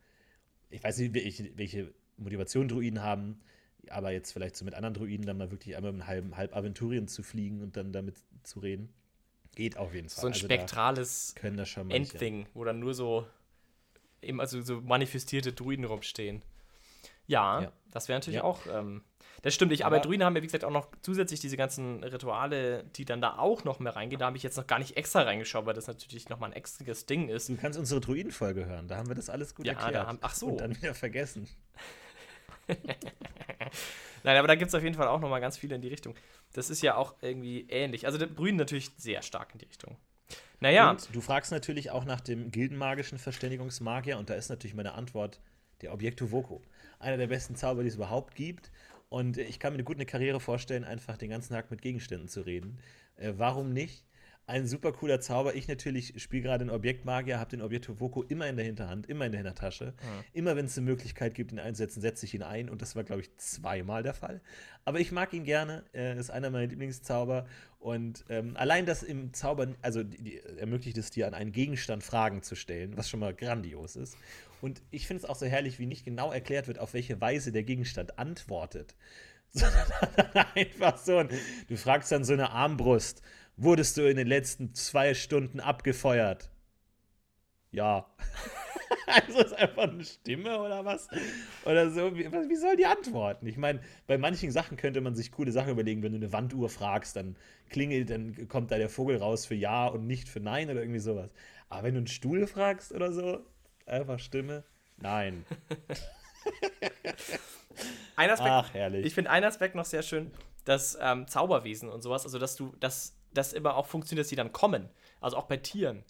[0.69, 3.39] ich weiß nicht, welche, welche Motivation Druiden haben,
[3.89, 7.07] aber jetzt vielleicht so mit anderen Druiden dann mal wirklich einmal mit halb, halb Aventurien
[7.07, 8.89] zu fliegen und dann damit zu reden.
[9.55, 10.21] Geht auf jeden Fall.
[10.21, 11.33] So ein also spektrales
[11.89, 13.25] Endthing, wo dann nur so
[14.21, 16.41] eben also so manifestierte Druiden rumstehen.
[17.27, 17.71] Ja, ja.
[17.91, 18.43] das wäre natürlich ja.
[18.43, 19.03] auch ähm,
[19.41, 22.03] das stimmt nicht, aber, aber Druiden haben ja, wie gesagt, auch noch zusätzlich diese ganzen
[22.03, 24.19] Rituale, die dann da auch noch mehr reingehen.
[24.19, 27.05] Da habe ich jetzt noch gar nicht extra reingeschaut, weil das natürlich nochmal ein extriges
[27.05, 27.49] Ding ist.
[27.49, 30.07] Du kannst unsere Druiden-Folge hören, da haben wir das alles gut ja, erklärt.
[30.07, 30.47] Haben, ach so.
[30.47, 31.47] Und dann wieder vergessen.
[34.23, 36.15] Nein, aber da gibt es auf jeden Fall auch nochmal ganz viele in die Richtung.
[36.53, 38.05] Das ist ja auch irgendwie ähnlich.
[38.05, 39.97] Also der Brühen natürlich sehr stark in die Richtung.
[40.59, 40.91] Naja.
[40.91, 45.39] Und du fragst natürlich auch nach dem gildenmagischen Verständigungsmagier und da ist natürlich meine Antwort
[45.81, 46.61] der Objekto Voco.
[46.99, 48.71] Einer der besten Zauber, die es überhaupt gibt.
[49.09, 52.41] Und ich kann mir gut eine Karriere vorstellen, einfach den ganzen Tag mit Gegenständen zu
[52.41, 52.79] reden.
[53.15, 54.06] Äh, warum nicht?
[54.49, 55.55] Ein super cooler Zauber.
[55.55, 59.25] Ich natürlich spiele gerade einen Objektmagier, habe den Objekt Voco immer in der Hinterhand, immer
[59.25, 59.87] in der Hintertasche.
[59.87, 60.23] Mhm.
[60.31, 62.69] Immer wenn es eine Möglichkeit gibt, ihn einzusetzen, setze ich ihn ein.
[62.69, 64.39] Und das war, glaube ich, zweimal der Fall.
[64.85, 65.83] Aber ich mag ihn gerne.
[65.91, 67.45] Er ist einer meiner Lieblingszauber.
[67.79, 72.05] Und ähm, allein das im Zauber, also die, die, ermöglicht es dir, an einen Gegenstand
[72.05, 74.17] Fragen zu stellen, was schon mal grandios ist.
[74.61, 77.51] Und ich finde es auch so herrlich, wie nicht genau erklärt wird, auf welche Weise
[77.51, 78.95] der Gegenstand antwortet.
[79.51, 79.91] Sondern
[80.55, 81.27] einfach so ein,
[81.67, 83.21] du fragst dann so eine Armbrust,
[83.57, 86.49] wurdest du in den letzten zwei Stunden abgefeuert?
[87.71, 88.09] Ja.
[89.07, 91.09] also ist einfach eine Stimme oder was?
[91.65, 92.15] Oder so.
[92.15, 93.45] Wie, wie soll die antworten?
[93.45, 96.01] Ich meine, bei manchen Sachen könnte man sich coole Sachen überlegen.
[96.01, 97.35] Wenn du eine Wanduhr fragst, dann
[97.69, 100.99] klingelt, dann kommt da der Vogel raus für Ja und nicht für Nein oder irgendwie
[100.99, 101.31] sowas.
[101.67, 103.43] Aber wenn du einen Stuhl fragst oder so,
[103.87, 104.63] Einfach Stimme?
[104.97, 105.45] Nein.
[108.17, 109.05] ein Aspekt, Ach, herrlich.
[109.05, 110.31] Ich finde einen Aspekt noch sehr schön,
[110.65, 114.35] das ähm, Zauberwesen und sowas, also dass du, dass das immer auch funktioniert, dass sie
[114.35, 114.89] dann kommen.
[115.21, 116.03] Also auch bei Tieren.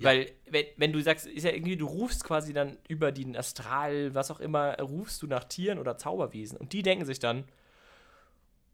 [0.00, 4.14] Weil, wenn, wenn du sagst, ist ja irgendwie, du rufst quasi dann über den Astral,
[4.14, 6.56] was auch immer, rufst du nach Tieren oder Zauberwesen.
[6.56, 7.44] Und die denken sich dann,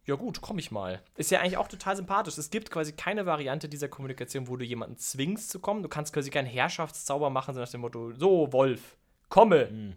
[0.06, 1.00] ja gut, komm ich mal.
[1.16, 2.36] Ist ja eigentlich auch total sympathisch.
[2.36, 5.82] Es gibt quasi keine Variante dieser Kommunikation, wo du jemanden zwingst zu kommen.
[5.82, 8.98] Du kannst quasi keinen Herrschaftszauber machen, so nach dem Motto, so, Wolf,
[9.30, 9.70] komme.
[9.70, 9.96] Mhm.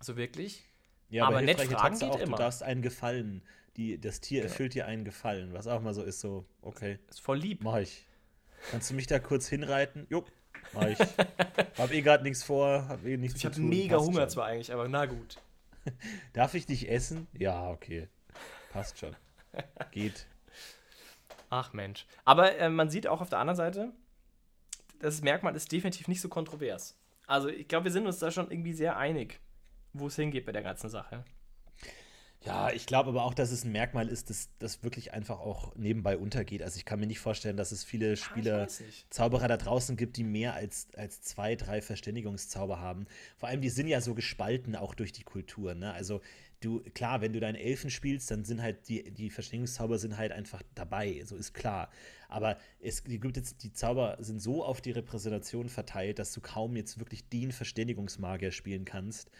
[0.00, 0.64] So wirklich.
[1.08, 2.36] Ja, Aber aber, nett fragen geht auch, immer.
[2.36, 3.42] Du darfst einen Gefallen.
[3.80, 4.52] Die, das Tier Genau.
[4.52, 5.54] erfüllt dir einen Gefallen.
[5.54, 7.62] Was auch mal so ist, so, okay, Ist voll lieb.
[7.64, 8.06] mach ich.
[8.70, 10.06] Kannst du mich da kurz hinreiten?
[10.10, 10.22] Jo,
[10.74, 10.98] mach ich.
[11.78, 13.70] hab eh gerade nichts vor, hab eh nichts Ich zu habe tun.
[13.70, 14.28] mega Hunger schon.
[14.28, 15.38] zwar eigentlich, aber na gut.
[16.34, 17.26] Darf ich dich essen?
[17.32, 18.08] Ja, okay.
[18.70, 19.16] Passt schon.
[19.92, 20.26] Geht.
[21.48, 22.06] Ach Mensch.
[22.26, 23.92] Aber äh, man sieht auch auf der anderen Seite,
[24.98, 26.98] das Merkmal ist definitiv nicht so kontrovers.
[27.26, 29.40] Also ich glaube, wir sind uns da schon irgendwie sehr einig,
[29.94, 31.24] wo es hingeht bei der ganzen Sache.
[32.42, 35.74] Ja, ich glaube aber auch, dass es ein Merkmal ist, dass das wirklich einfach auch
[35.76, 36.62] nebenbei untergeht.
[36.62, 39.12] Also ich kann mir nicht vorstellen, dass es viele Spieler, weiß nicht.
[39.12, 43.06] Zauberer da draußen gibt, die mehr als, als zwei, drei Verständigungszauber haben.
[43.36, 45.74] Vor allem, die sind ja so gespalten auch durch die Kultur.
[45.74, 45.92] Ne?
[45.92, 46.22] Also
[46.60, 50.32] du, klar, wenn du deinen Elfen spielst, dann sind halt die, die Verständigungszauber sind halt
[50.32, 51.90] einfach dabei, so ist klar.
[52.28, 56.76] Aber es gibt jetzt, die Zauber sind so auf die Repräsentation verteilt, dass du kaum
[56.76, 59.30] jetzt wirklich den Verständigungsmagier spielen kannst,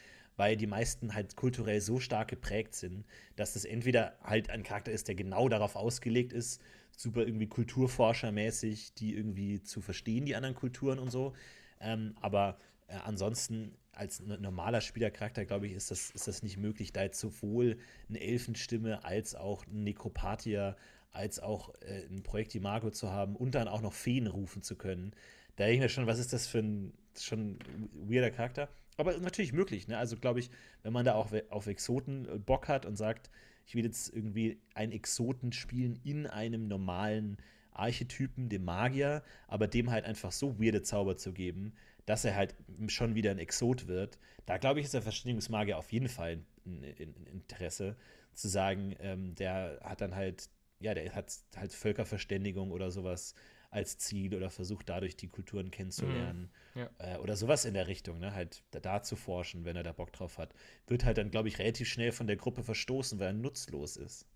[0.40, 3.04] weil die meisten halt kulturell so stark geprägt sind,
[3.36, 6.62] dass das entweder halt ein Charakter ist, der genau darauf ausgelegt ist,
[6.96, 11.34] super irgendwie Kulturforschermäßig, die irgendwie zu verstehen, die anderen Kulturen und so.
[11.78, 16.94] Ähm, aber äh, ansonsten als normaler Spielercharakter, glaube ich, ist das, ist das nicht möglich,
[16.94, 17.76] da jetzt sowohl
[18.08, 20.74] eine Elfenstimme als auch einen Nekropatier,
[21.12, 24.74] als auch äh, ein Projekt Imago zu haben und dann auch noch Feen rufen zu
[24.76, 25.12] können.
[25.56, 28.70] Da denke ich mir schon, was ist das für ein schon ein weirder Charakter?
[29.00, 29.98] Aber natürlich möglich, ne?
[29.98, 30.50] Also glaube ich,
[30.82, 33.30] wenn man da auch auf Exoten äh, Bock hat und sagt,
[33.66, 37.38] ich will jetzt irgendwie einen Exoten spielen in einem normalen
[37.72, 41.72] Archetypen, dem Magier, aber dem halt einfach so weirde Zauber zu geben,
[42.04, 42.54] dass er halt
[42.88, 44.18] schon wieder ein Exot wird.
[44.46, 47.96] Da glaube ich, ist der Verständigungsmagier auf jeden Fall ein, ein, ein Interesse,
[48.34, 50.48] zu sagen, ähm, der hat dann halt,
[50.80, 53.34] ja, der hat halt Völkerverständigung oder sowas
[53.70, 56.88] als Ziel oder versucht dadurch die Kulturen kennenzulernen Mhm, ja.
[56.98, 58.34] äh, oder sowas in der Richtung, ne?
[58.34, 60.54] halt da, da zu forschen, wenn er da Bock drauf hat.
[60.86, 64.26] Wird halt dann, glaube ich, relativ schnell von der Gruppe verstoßen, weil er nutzlos ist.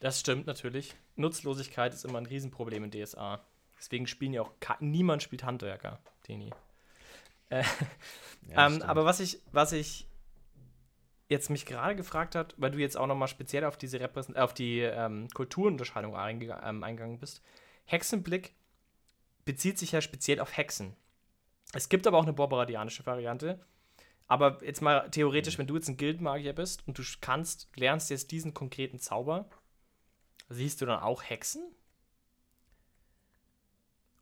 [0.00, 0.94] Das stimmt natürlich.
[1.16, 3.44] Nutzlosigkeit ist immer ein Riesenproblem in DSA.
[3.78, 6.50] Deswegen spielen ja auch niemand spielt Handwerker, Deni.
[7.48, 7.64] Äh,
[8.50, 10.06] Ja, ähm, aber was ich, was ich
[11.28, 14.38] jetzt mich gerade gefragt hat, weil du jetzt auch noch mal speziell auf diese Repräsent
[14.38, 17.42] auf die ähm, Kulturunterscheidung ähm, eingegangen bist.
[17.84, 18.54] Hexenblick
[19.44, 20.96] bezieht sich ja speziell auf Hexen.
[21.74, 23.60] Es gibt aber auch eine borbaradianische Variante.
[24.26, 28.30] Aber jetzt mal theoretisch, wenn du jetzt ein Guildmagier bist und du kannst, lernst jetzt
[28.30, 29.48] diesen konkreten Zauber,
[30.50, 31.62] siehst du dann auch Hexen?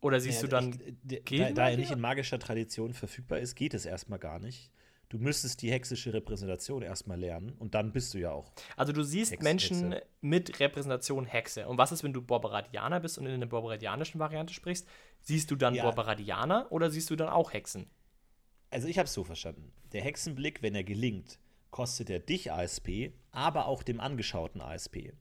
[0.00, 3.40] Oder siehst Ja, du dann ich, äh, da, da er nicht in magischer Tradition verfügbar
[3.40, 4.70] ist, geht es erstmal gar nicht.
[5.08, 8.50] Du müsstest die hexische Repräsentation erstmal lernen und dann bist du ja auch.
[8.76, 10.06] Also du siehst Hex- Menschen Hexe.
[10.20, 11.68] mit Repräsentation Hexe.
[11.68, 14.88] Und was ist, wenn du Borbaradianer bist und in der borbaradianischen Variante sprichst?
[15.20, 15.84] Siehst du dann Ja.
[15.84, 17.86] Borbaradianer oder siehst du dann auch Hexen?
[18.70, 19.72] Also ich habe es so verstanden.
[19.92, 21.38] Der Hexenblick, wenn er gelingt,
[21.70, 25.12] kostet er dich ASP, aber auch dem angeschauten ASP.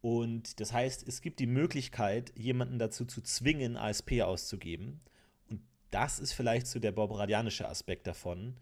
[0.00, 5.00] Und das heißt, es gibt die Möglichkeit, jemanden dazu zu zwingen, ASP auszugeben.
[5.48, 8.56] Und das ist vielleicht so der borbaradianische Aspekt davon.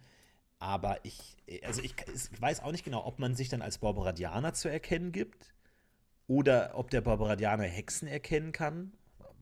[0.59, 1.95] Aber ich, also ich,
[2.33, 5.53] ich weiß auch nicht genau, ob man sich dann als Borbaradianer zu erkennen gibt
[6.29, 8.93] oder ob der Borbaradianer Hexen erkennen kann.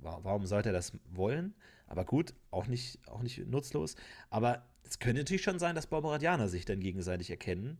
[0.00, 1.54] Wa- Warum sollte er das wollen?
[1.86, 3.96] Aber gut, auch nicht, auch nicht nutzlos.
[4.30, 7.78] Aber es könnte natürlich schon sein, dass Borbaradianer sich dann gegenseitig erkennen.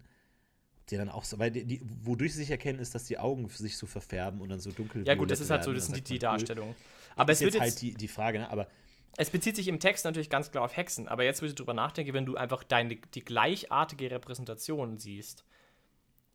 [0.90, 3.48] Die dann auch so, weil die, die, wodurch sie sich erkennen, ist, dass die Augen
[3.48, 5.76] sich so verfärben und dann so dunkel Ja gut, das ist halt so, werden.
[5.76, 6.20] das sind die, die man, cool.
[6.20, 6.74] Darstellungen.
[7.16, 8.50] Aber es ist wird jetzt, halt die, die Frage, ne?
[8.50, 8.68] Aber
[9.16, 11.08] es bezieht sich im Text natürlich ganz klar auf Hexen.
[11.08, 15.44] Aber jetzt, wo ich drüber nachdenke, wenn du einfach deine, die gleichartige Repräsentation siehst,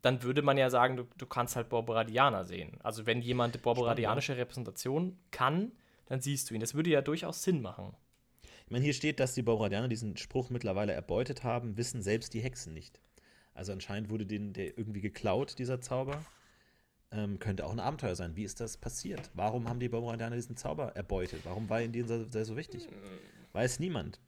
[0.02, 2.78] dann würde man ja sagen, du, du kannst halt Borbaradianer sehen.
[2.82, 5.74] Also wenn jemand borbaradianische Repräsentation kann,
[6.06, 6.62] dann siehst du ihn.
[6.62, 7.96] Das würde ja durchaus Sinn machen.
[8.66, 12.42] Ich meine, hier steht, dass die Borbaradianer diesen Spruch mittlerweile erbeutet haben, wissen selbst die
[12.42, 13.02] Hexen nicht.
[13.54, 16.24] Also anscheinend wurde denen der irgendwie geklaut, dieser Zauber.
[17.12, 18.36] Ähm, könnte auch ein Abenteuer sein.
[18.36, 19.32] Wie ist das passiert?
[19.34, 21.42] Warum haben die Borbaradianer diesen Zauber erbeutet?
[21.44, 22.88] Warum war ihnen dieser so wichtig?
[23.52, 24.20] Weiß niemand.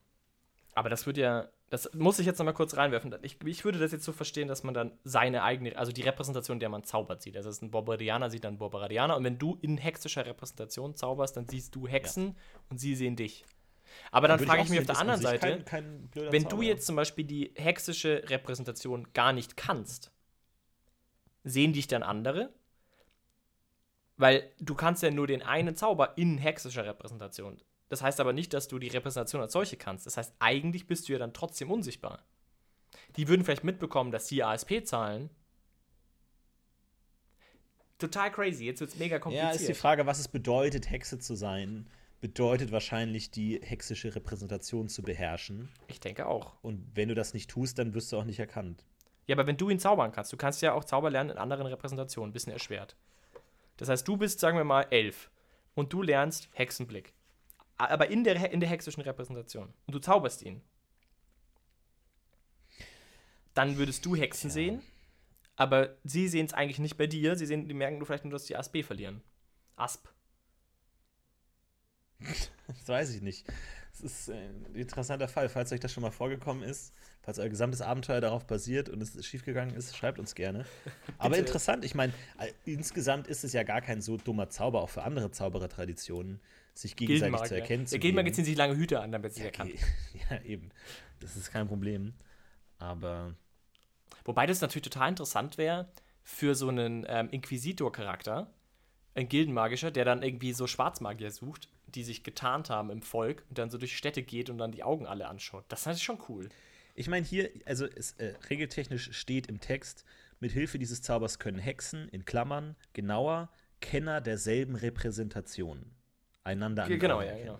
[0.74, 3.16] Aber das würde ja, das muss ich jetzt nochmal kurz reinwerfen.
[3.22, 6.60] Ich, ich würde das jetzt so verstehen, dass man dann seine eigene, also die Repräsentation,
[6.60, 7.38] der man zaubert, sieht.
[7.38, 9.16] Also es ist ein Borbardianer, sieht dann Borbardianer.
[9.16, 12.36] Und wenn du in hexischer Repräsentation zauberst, dann siehst du Hexen
[12.70, 13.46] und sie sehen dich.
[14.12, 16.50] Aber dann Würde frage auch ich mich auf der anderen Seite, kein, kein wenn du
[16.50, 16.64] Zauber.
[16.64, 20.12] jetzt zum Beispiel die hexische Repräsentation gar nicht kannst,
[21.44, 22.54] sehen dich dann andere?
[24.22, 27.60] Weil du kannst ja nur den einen Zauber in hexischer Repräsentation
[27.90, 30.06] Das heißt aber nicht, dass du die Repräsentation als solche kannst.
[30.06, 32.24] Das heißt, eigentlich bist du ja dann trotzdem unsichtbar.
[33.16, 35.32] Die würden vielleicht mitbekommen, dass sie ASP zahlen.
[37.98, 38.66] Total crazy.
[38.66, 39.56] Jetzt wird es mega Ja, kompliziert.
[39.56, 41.88] ist die Frage, was es bedeutet, Hexe zu sein.
[42.20, 45.70] Bedeutet wahrscheinlich, die hexische Repräsentation zu beherrschen.
[45.88, 46.54] ich denke auch.
[46.62, 48.86] Und wenn du das nicht tust, dann wirst du auch nicht erkannt.
[49.26, 51.66] Ja, aber wenn du ihn zaubern kannst, du kannst ja auch Zauber lernen in anderen
[51.66, 52.96] Repräsentationen, ein bisschen erschwert.
[53.82, 55.32] Das heißt, du bist, sagen wir mal, elf
[55.74, 57.16] und du lernst Hexenblick.
[57.78, 59.74] Aber in der, in der hexischen Repräsentation.
[59.88, 60.62] Und du zauberst ihn.
[63.56, 64.54] Dann würdest du Hexen Tja.
[64.54, 64.82] sehen,
[65.56, 67.36] aber sie sehen es eigentlich nicht bei dir.
[67.36, 69.24] Sie sehen, die merken du vielleicht nur, dass die ASB verlieren.
[69.78, 70.08] Asp.
[72.68, 73.48] Das weiß ich nicht.
[74.04, 75.50] Es ist ein interessanter Fall.
[75.50, 79.26] Falls euch das schon mal vorgekommen ist, falls euer gesamtes Abenteuer darauf basiert und es
[79.26, 80.66] schiefgegangen ist, schreibt uns gerne.
[81.18, 84.90] Aber interessant, ich meine, äh, insgesamt ist es ja gar kein so dummer Zauber, auch
[84.90, 86.40] für andere Zauberertraditionen,
[86.74, 88.36] sich gegenseitig zu erkennen zu Der Gildenmagier geben.
[88.36, 89.74] ziehen sich lange Hüte an, damit sie erkannt.
[90.30, 90.70] Ja, eben.
[91.20, 92.14] Das ist kein Problem.
[92.80, 93.36] Aber
[94.26, 95.92] Wobei das natürlich total interessant wäre
[96.24, 98.54] für so einen ähm, Inquisitor-Charakter,
[99.16, 103.58] ein Gildenmagischer, der dann irgendwie so Schwarzmagier sucht, die sich getarnt haben im Volk und
[103.58, 105.66] dann so durch Städte geht und dann die Augen alle anschaut.
[105.68, 106.50] Das ist schon cool.
[106.96, 110.06] Ich meine, hier, also es, äh, regeltechnisch steht im Text,
[110.40, 115.92] mit Hilfe dieses Zaubers können Hexen, in Klammern, genauer, Kenner derselben Repräsentation
[116.44, 117.60] einander an genau, ja, genau.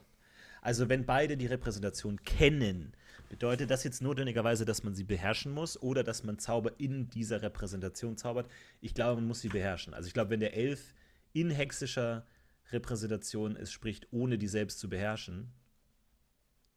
[0.62, 2.94] Also wenn beide die Repräsentation kennen,
[3.30, 7.42] bedeutet das jetzt notwendigerweise, dass man sie beherrschen muss oder dass man Zauber in dieser
[7.42, 8.48] Repräsentation zaubert?
[8.80, 9.94] Ich glaube, man muss sie beherrschen.
[9.94, 10.94] Also ich glaube, wenn der Elf
[11.34, 12.26] in hexischer
[12.72, 15.52] Repräsentation es spricht, ohne die selbst zu beherrschen,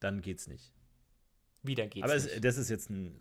[0.00, 0.72] dann geht's nicht.
[1.62, 2.04] Wieder geht's.
[2.04, 2.44] Aber es, nicht.
[2.44, 3.12] das ist jetzt eine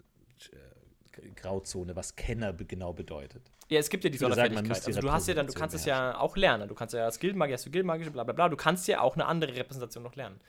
[0.51, 3.51] äh, Grauzone, was Kenner genau bedeutet.
[3.69, 4.81] ja, es gibt ja die sagen, Sonderfertigkeit.
[4.81, 6.67] die Also du hast ja dann, du kannst es ja auch lernen.
[6.67, 8.49] Du kannst ja als Gildenmagier, hast du Gildenmagische, bla bla bla.
[8.49, 10.39] Du kannst ja auch eine andere Repräsentation noch lernen.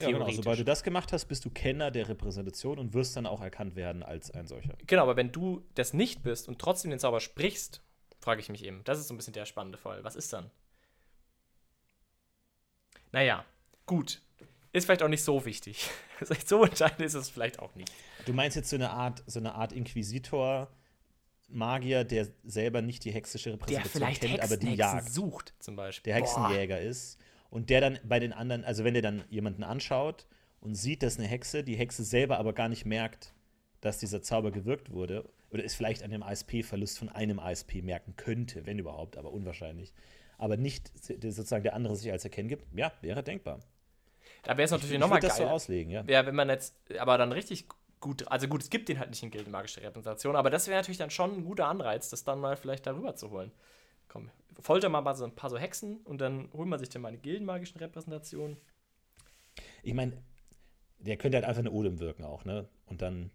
[0.00, 0.30] Ja, genau.
[0.30, 3.76] Sobald du das gemacht hast, bist du Kenner der Repräsentation und wirst dann auch erkannt
[3.76, 4.74] werden als ein solcher.
[4.86, 7.82] Genau, aber wenn du das nicht bist und trotzdem den Zauber sprichst,
[8.18, 8.82] frage ich mich eben.
[8.84, 10.02] Das ist so ein bisschen der spannende Fall.
[10.02, 10.50] Was ist dann?
[13.12, 13.44] Naja,
[13.86, 14.20] gut.
[14.72, 15.90] Ist vielleicht auch nicht so wichtig.
[16.46, 17.92] so entscheidend ist es vielleicht auch nicht.
[18.26, 20.68] Du meinst jetzt so eine Art, so eine Art Inquisitor,
[21.48, 25.10] Magier, der selber nicht die hexische Repräsentation kennt, aber Hexen, die Hexen jagt.
[25.10, 26.12] sucht, zum Beispiel.
[26.12, 26.26] Der Boah.
[26.26, 27.18] Hexenjäger ist.
[27.50, 30.26] Und der dann bei den anderen, also wenn der dann jemanden anschaut
[30.60, 33.34] und sieht, dass eine Hexe, die Hexe selber aber gar nicht merkt,
[33.80, 38.14] dass dieser Zauber gewirkt wurde, oder es vielleicht an dem ASP-Verlust von einem ASP merken
[38.16, 39.92] könnte, wenn überhaupt, aber unwahrscheinlich,
[40.40, 43.60] aber nicht sozusagen der andere sich als erkennen gibt, ja, wäre denkbar.
[44.42, 45.52] Da wäre es Ich, natürlich ich nochmal würde das so geil.
[45.52, 46.04] auslegen, ja.
[46.08, 47.66] Ja, wenn man jetzt, aber dann richtig
[48.00, 50.98] gut, also gut, es gibt den halt nicht in Gildenmagische Repräsentation, aber das wäre natürlich
[50.98, 53.52] dann schon ein guter Anreiz, das dann mal vielleicht darüber zu holen.
[54.08, 54.30] Komm,
[54.60, 57.18] folter mal so ein paar so Hexen und dann holt man sich dann mal eine
[57.18, 58.56] Gildenmagischen Repräsentation.
[59.82, 60.16] Ich meine,
[60.98, 62.68] der könnte halt einfach eine Odem wirken auch, ne?
[62.86, 63.30] Und dann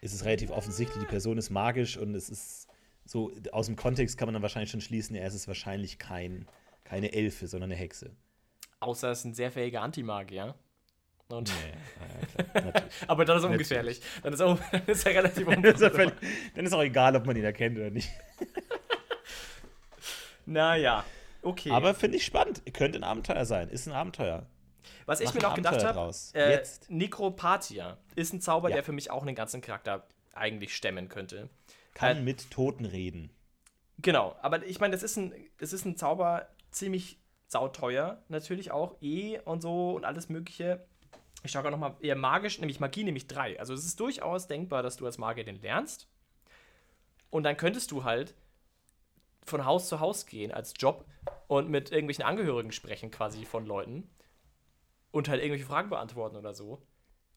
[0.00, 2.68] ist es relativ offensichtlich, die Person ist magisch und es ist
[3.06, 6.46] so, aus dem Kontext kann man dann wahrscheinlich schon schließen, ja, es ist wahrscheinlich kein,
[6.84, 8.10] keine Elfe, sondern eine Hexe.
[8.80, 10.54] Außer es ist ein sehr fähiger Antimagier.
[11.28, 14.00] Und, Nee, ja, klar, aber dann ist er ungefährlich.
[14.22, 16.18] Dann ist er, dann ist er relativ dann, ist unproblematisch.
[16.20, 18.08] völlig- dann ist auch egal, ob man ihn erkennt oder nicht.
[20.48, 21.04] Naja,
[21.42, 21.70] okay.
[21.72, 22.62] Aber finde ich spannend.
[22.72, 23.68] Könnte ein Abenteuer sein.
[23.68, 24.46] Ist ein Abenteuer.
[25.06, 26.62] Was ich mach mir ein noch gedacht habe, äh.
[26.88, 28.76] Necropatia ist ein Zauber, Ja.
[28.76, 31.48] der für mich auch einen ganzen Charakter eigentlich stemmen könnte.
[31.96, 33.30] Kann Äh, mit Toten reden.
[33.98, 37.18] Genau, aber ich meine, das ist ein, das ist ein Zauber ziemlich
[37.48, 40.86] sauteuer, natürlich auch, eh und so und alles Mögliche.
[41.42, 43.58] Ich schaue gerade nochmal eher magisch, nämlich Magie, nämlich drei.
[43.58, 46.06] Also es ist durchaus denkbar, dass du als Magier den lernst.
[47.30, 48.34] Und dann könntest du halt
[49.44, 51.06] von Haus zu Haus gehen als Job
[51.46, 54.10] und mit irgendwelchen Angehörigen sprechen, quasi von Leuten.
[55.12, 56.82] Und halt irgendwelche Fragen beantworten oder so.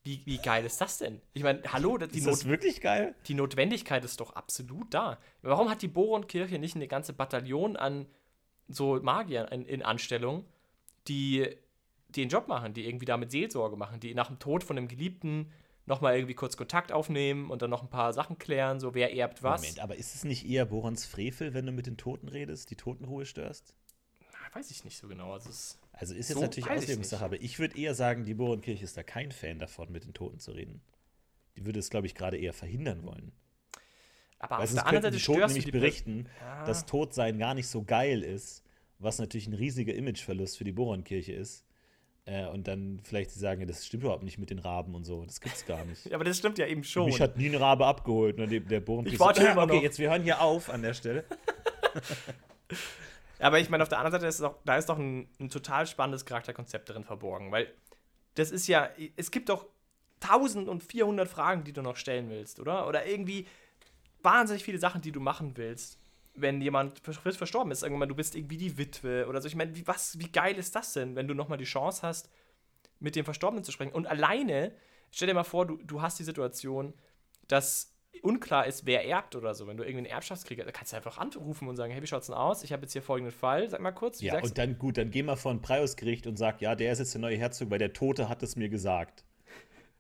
[0.04, 1.22] Wie, wie geil ist das denn?
[1.34, 3.16] Ich meine, hallo, die, Ist Not das wirklich geil?
[3.28, 5.20] die Notwendigkeit ist doch absolut da.
[5.41, 8.08] Warum hat die Boron-Kirche nicht eine ganze Bataillon an
[8.68, 10.45] so Magiern in, in Anstellung,
[11.08, 11.50] die,
[12.10, 15.52] den Job machen, die irgendwie damit Seelsorge machen, die nach dem Tod von einem Geliebten
[15.86, 19.41] nochmal irgendwie kurz Kontakt aufnehmen und dann noch ein paar Sachen klären, so wer erbt
[19.43, 19.62] was.
[19.62, 22.76] Moment, aber ist es nicht eher Borons Frevel, wenn du mit den Toten redest, die
[22.76, 23.74] Totenruhe störst?
[24.34, 25.34] Ah, Weiß ich nicht so genau.
[25.34, 28.86] Also es, Also ist jetzt So natürlich Auslegungssache, aber ich würde eher sagen, die Borenkirche
[28.86, 30.82] ist da kein Fan davon, mit den Toten zu reden.
[31.58, 33.34] Die würde es, glaube ich, gerade eher verhindern wollen.
[34.39, 36.64] aber Weil auf der anderen Seite die Toten nämlich die berichten, Ja.
[36.64, 38.64] dass Todsein gar nicht so geil ist,
[38.97, 41.66] was natürlich ein riesiger Imageverlust für die Borenkirche ist.
[42.26, 45.04] Äh, und dann vielleicht sie sagen, ja, das stimmt überhaupt nicht mit den Raben und
[45.04, 45.26] so.
[45.26, 46.14] Das gibt's gar nicht.
[46.14, 47.06] Aber das stimmt ja eben schon.
[47.08, 48.39] Mich hat nie ein Rabe abgeholt.
[48.39, 49.84] Und der, Borenkirche Ich warte so, immer okay, noch.
[49.84, 51.26] jetzt wir hören hier auf an der Stelle.
[53.40, 55.88] Aber ich meine, auf der anderen Seite ist doch, da ist doch ein, ein total
[55.88, 57.74] spannendes Charakterkonzept drin verborgen, weil
[58.36, 59.66] das ist ja, es gibt doch
[60.22, 62.88] 1400 Fragen, die du noch stellen willst, oder?
[62.88, 63.48] Oder irgendwie
[64.22, 65.98] wahnsinnig viele Sachen, die du machen willst,
[66.36, 67.84] wenn jemand frisch verstorben ist.
[67.84, 69.48] Irgendwann, du bist irgendwie die Witwe oder so.
[69.48, 72.30] Ich meine, wie, was, wie geil ist das denn, wenn du nochmal die Chance hast,
[73.00, 73.94] mit dem Verstorbenen zu sprechen?
[73.94, 74.74] Und alleine,
[75.12, 76.94] stell dir mal vor, du, du hast die Situation,
[77.48, 81.18] dass unklar ist, wer erbt oder so, wenn du irgendeinen Erbschaftskrieg hast, kannst du einfach
[81.18, 82.64] anrufen und sagen, hey, wie schaut's denn aus?
[82.64, 84.22] Ich habe jetzt hier folgenden Fall, sag mal kurz.
[84.22, 86.99] Ja, und dann gut, dann geh mal vor ein Priusgericht und sag, ja, der ist
[86.99, 89.24] jetzt der neue Herzog, weil der Tote hat es mir gesagt.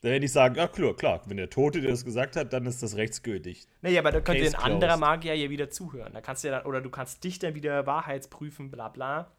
[0.01, 2.65] Dann hätte ich sagen, ja klar, klar, wenn der Tote dir das gesagt hat, dann
[2.65, 3.67] ist das rechtsgültig.
[3.81, 6.13] Naja, aber da könnte ein anderer Magier ja wieder zuhören.
[6.13, 9.31] Da kannst du ja dann, oder du kannst dich dann wieder wahrheitsprüfen, bla bla.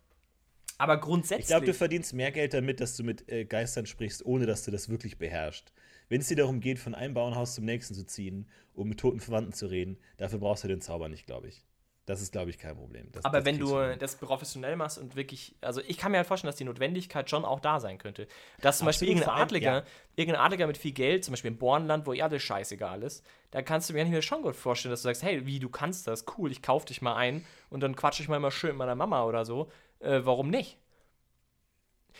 [0.76, 1.44] Aber grundsätzlich.
[1.44, 4.64] Ich glaube, du verdienst mehr Geld damit, dass du mit äh, Geistern sprichst, ohne dass
[4.64, 5.72] du das wirklich beherrschst.
[6.10, 9.20] Wenn es dir darum geht, von einem Bauernhaus zum nächsten zu ziehen, um mit toten
[9.20, 11.64] Verwandten zu reden, dafür brauchst du den Zauber nicht, glaube ich.
[12.04, 13.12] Das ist, glaube ich, kein Problem.
[13.12, 16.26] Das, aber das wenn du das professionell machst und wirklich, also ich kann mir halt
[16.26, 18.26] vorstellen, dass die Notwendigkeit schon auch da sein könnte.
[18.60, 19.84] Dass zum Absolut Beispiel irgendein Adliger, ja.
[20.16, 23.62] irgendein Adliger mit viel Geld, zum Beispiel im Bornland, wo ja alles scheißegal ist, da
[23.62, 26.50] kannst du mir schon gut vorstellen, dass du sagst, hey, wie, du kannst das, cool,
[26.50, 29.22] ich kauf dich mal ein und dann quatsche ich mal immer schön mit meiner Mama
[29.22, 29.70] oder so.
[30.00, 30.79] Äh, warum nicht?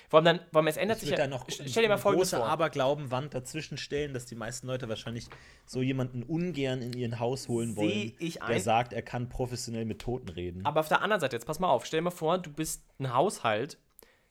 [0.09, 1.27] Vor allem dann, vor allem es ändert ich sich ja.
[1.27, 5.27] noch stell dir mal folgendes große Aberglaubenwand dazwischen stellen, dass die meisten Leute wahrscheinlich
[5.67, 8.61] so jemanden ungern in ihren Haus holen wollen, der ein.
[8.61, 10.65] sagt, er kann professionell mit Toten reden.
[10.65, 12.83] Aber auf der anderen Seite, jetzt pass mal auf, stell dir mal vor, du bist
[12.99, 13.79] ein Haushalt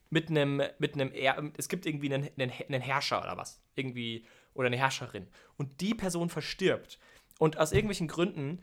[0.09, 1.11] mit einem, mit einem,
[1.57, 5.27] es gibt irgendwie einen, einen, einen Herrscher oder was, irgendwie, oder eine Herrscherin.
[5.57, 6.99] Und die Person verstirbt.
[7.37, 8.61] Und aus irgendwelchen Gründen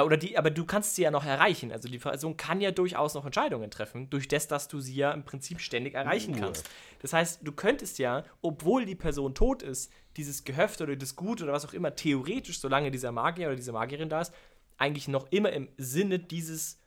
[0.00, 1.70] oder die, aber du kannst sie ja noch erreichen.
[1.70, 5.12] Also die Person kann ja durchaus noch Entscheidungen treffen, durch das, dass du sie ja
[5.12, 6.68] im Prinzip ständig erreichen kannst.
[7.00, 11.42] Das heißt, du könntest ja, obwohl die Person tot ist, dieses Gehöft oder das Gut
[11.42, 14.32] oder was auch immer, theoretisch, solange dieser Magier oder diese Magierin da ist,
[14.78, 16.80] eigentlich noch immer im Sinne dieses,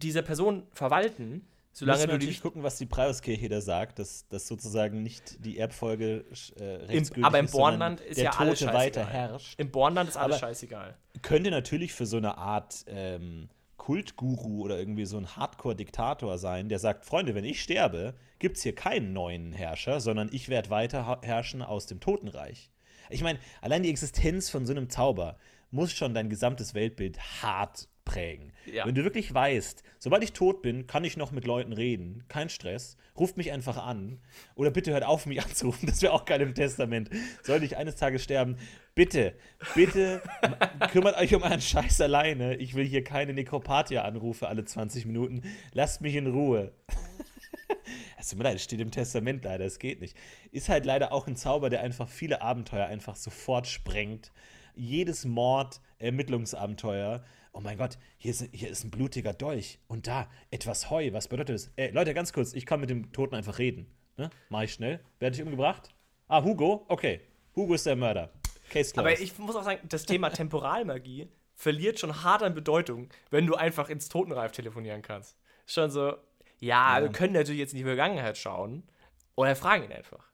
[0.00, 1.48] dieser Person verwalten.
[1.72, 6.24] Solange du natürlich gucken, was die Preiskirche da sagt, dass, dass sozusagen nicht die Erbfolge
[6.56, 8.80] äh, rechtsgültig Aber im Bornland ist, der ja Tote alles scheißegal.
[8.86, 9.60] weiter herrscht.
[9.60, 10.96] Im Bornland ist alles aber scheißegal.
[11.22, 16.78] Könnte natürlich für so eine Art ähm, Kultguru oder irgendwie so ein Hardcore-Diktator sein, der
[16.78, 21.20] sagt, Freunde, wenn ich sterbe, gibt es hier keinen neuen Herrscher, sondern ich werde weiter
[21.22, 22.70] herrschen aus dem Totenreich.
[23.08, 25.38] Ich meine, allein die Existenz von so einem Zauber
[25.70, 28.52] muss schon dein gesamtes Weltbild hart prägen.
[28.66, 28.86] Ja.
[28.86, 32.48] Wenn du wirklich weißt, sobald ich tot bin, kann ich noch mit Leuten reden, kein
[32.48, 34.20] Stress, ruft mich einfach an
[34.54, 37.10] oder bitte hört auf, mich anzurufen, das wäre auch geil im Testament.
[37.42, 38.56] Sollte ich eines Tages sterben,
[38.94, 39.34] bitte,
[39.74, 40.22] bitte
[40.92, 42.56] kümmert euch um euren Scheiß alleine.
[42.56, 45.42] Ich will hier keine Nekropathia-Anrufe alle 20 Minuten.
[45.72, 46.72] Lasst mich in Ruhe.
[48.18, 50.14] Es tut mir leid, es steht im Testament leider, es geht nicht.
[50.52, 54.30] Ist halt leider auch ein Zauber, der einfach viele Abenteuer einfach sofort sprengt.
[54.74, 60.28] Jedes Mord, Ermittlungsabenteuer oh mein Gott, hier ist, hier ist ein blutiger Dolch und da
[60.50, 61.12] etwas Heu.
[61.12, 61.70] Was bedeutet das?
[61.76, 63.86] Ey, Leute, ganz kurz, ich kann mit dem Toten einfach reden.
[64.16, 64.30] Ne?
[64.48, 65.00] Mach ich schnell.
[65.18, 65.90] Werde ich umgebracht?
[66.28, 66.84] Ah, Hugo?
[66.88, 67.20] Okay.
[67.56, 68.30] Hugo ist der Mörder.
[68.70, 68.98] Case closed.
[68.98, 73.54] Aber ich muss auch sagen, das Thema Temporalmagie verliert schon hart an Bedeutung, wenn du
[73.54, 75.36] einfach ins Totenreif telefonieren kannst.
[75.66, 76.16] Schon so,
[76.58, 78.84] ja, ja, wir können natürlich jetzt in die Vergangenheit schauen
[79.34, 80.29] oder fragen ihn einfach.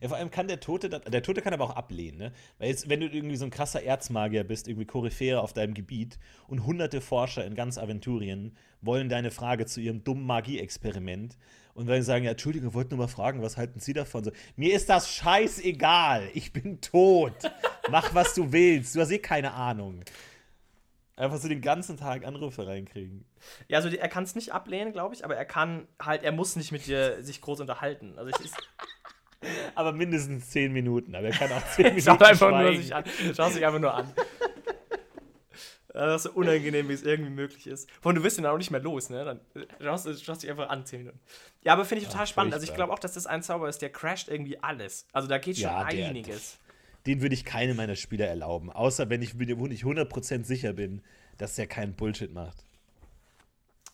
[0.00, 2.32] Ja, vor allem kann der Tote, der Tote kann aber auch ablehnen, ne?
[2.58, 6.18] Weil jetzt, wenn du irgendwie so ein krasser Erzmagier bist, irgendwie Koryphäre auf deinem Gebiet
[6.48, 11.36] und hunderte Forscher in ganz Aventurien wollen deine Frage zu ihrem dummen Magie-Experiment
[11.76, 14.24] und sie sagen, ja, Entschuldigung, wollte nur mal fragen, was halten Sie davon?
[14.24, 17.34] So, mir ist das scheißegal, ich bin tot.
[17.90, 20.02] Mach, was du willst, du hast eh keine Ahnung.
[21.16, 23.26] Einfach so den ganzen Tag Anrufe reinkriegen.
[23.68, 26.56] Ja, also er kann es nicht ablehnen, glaube ich, aber er kann halt, er muss
[26.56, 28.18] nicht mit dir sich groß unterhalten.
[28.18, 28.50] Also ich,
[29.74, 31.14] aber mindestens 10 Minuten.
[31.14, 33.04] Aber er kann auch 10 Minuten Schau einfach nur sich an.
[33.36, 34.12] Schau sich einfach nur an.
[35.92, 37.90] Das ist so unangenehm, wie es irgendwie möglich ist.
[38.02, 39.24] Vor du wirst ihn dann auch nicht mehr los, ne?
[39.24, 39.40] Dann
[39.80, 41.18] schaust du schaust dich einfach an, 10 Minuten.
[41.62, 42.52] Ja, aber finde ich total Ach, spannend.
[42.52, 45.06] Also ich glaube auch, dass das ein Zauber ist, der crasht irgendwie alles.
[45.12, 46.58] Also da geht schon ja, einiges.
[47.06, 48.70] Der, den würde ich keinem meiner Spieler erlauben.
[48.70, 51.00] Außer wenn ich, wenn ich 100% sicher bin,
[51.38, 52.66] dass der keinen Bullshit macht.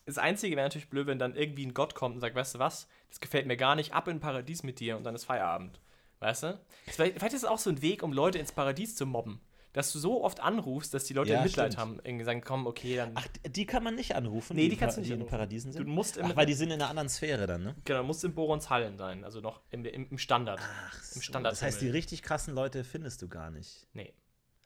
[0.07, 2.59] Das Einzige wäre natürlich blöd, wenn dann irgendwie ein Gott kommt und sagt, weißt du
[2.59, 5.79] was, das gefällt mir gar nicht, ab in Paradies mit dir und dann ist Feierabend.
[6.21, 6.59] Weißt du?
[6.87, 9.43] Vielleicht, vielleicht ist es auch so ein Weg, um Leute ins Paradies zu mobben.
[9.75, 11.81] Dass du so oft anrufst, dass die Leute ja, Mitleid stimmt.
[11.81, 12.01] haben.
[12.05, 13.13] Irgendwie sagen, komm, okay, dann.
[13.15, 14.57] Ach, die kann man nicht anrufen?
[14.57, 15.87] Nee, die, die kannst du nicht in Paradiesen sind?
[15.87, 17.75] Du musst im, Ach, weil die sind in einer anderen Sphäre dann, ne?
[17.85, 19.25] Genau, du musst in Borons Hallen sein.
[19.25, 20.61] Also noch im, im, Standard.
[20.63, 21.17] Ach, so.
[21.17, 23.87] Im Standard das heißt, die richtig krassen Leute findest du gar nicht.
[23.93, 24.15] Nee.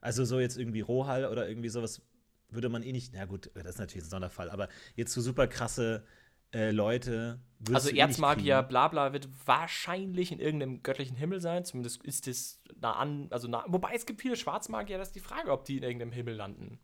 [0.01, 2.03] Also so jetzt irgendwie Rohall oder irgendwie sowas
[2.49, 5.49] würde man eh nicht, na gut, das ist natürlich ein Sonderfall, aber jetzt so super
[5.49, 6.05] krasse
[6.53, 7.41] äh, Leute.
[7.73, 11.65] Also eh Erzmagier, bla bla, wird wahrscheinlich in irgendeinem göttlichen Himmel sein.
[11.65, 15.21] Zumindest ist es nah an, also nah, wobei es gibt viele Schwarzmagier, das ist die
[15.21, 16.79] Frage, ob die in irgendeinem Himmel landen.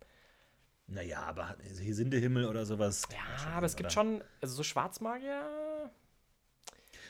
[0.87, 3.03] Naja, aber hier sind der Himmel oder sowas.
[3.13, 3.91] Ja, aber es gibt oder?
[3.93, 5.91] schon, also so Schwarzmagier.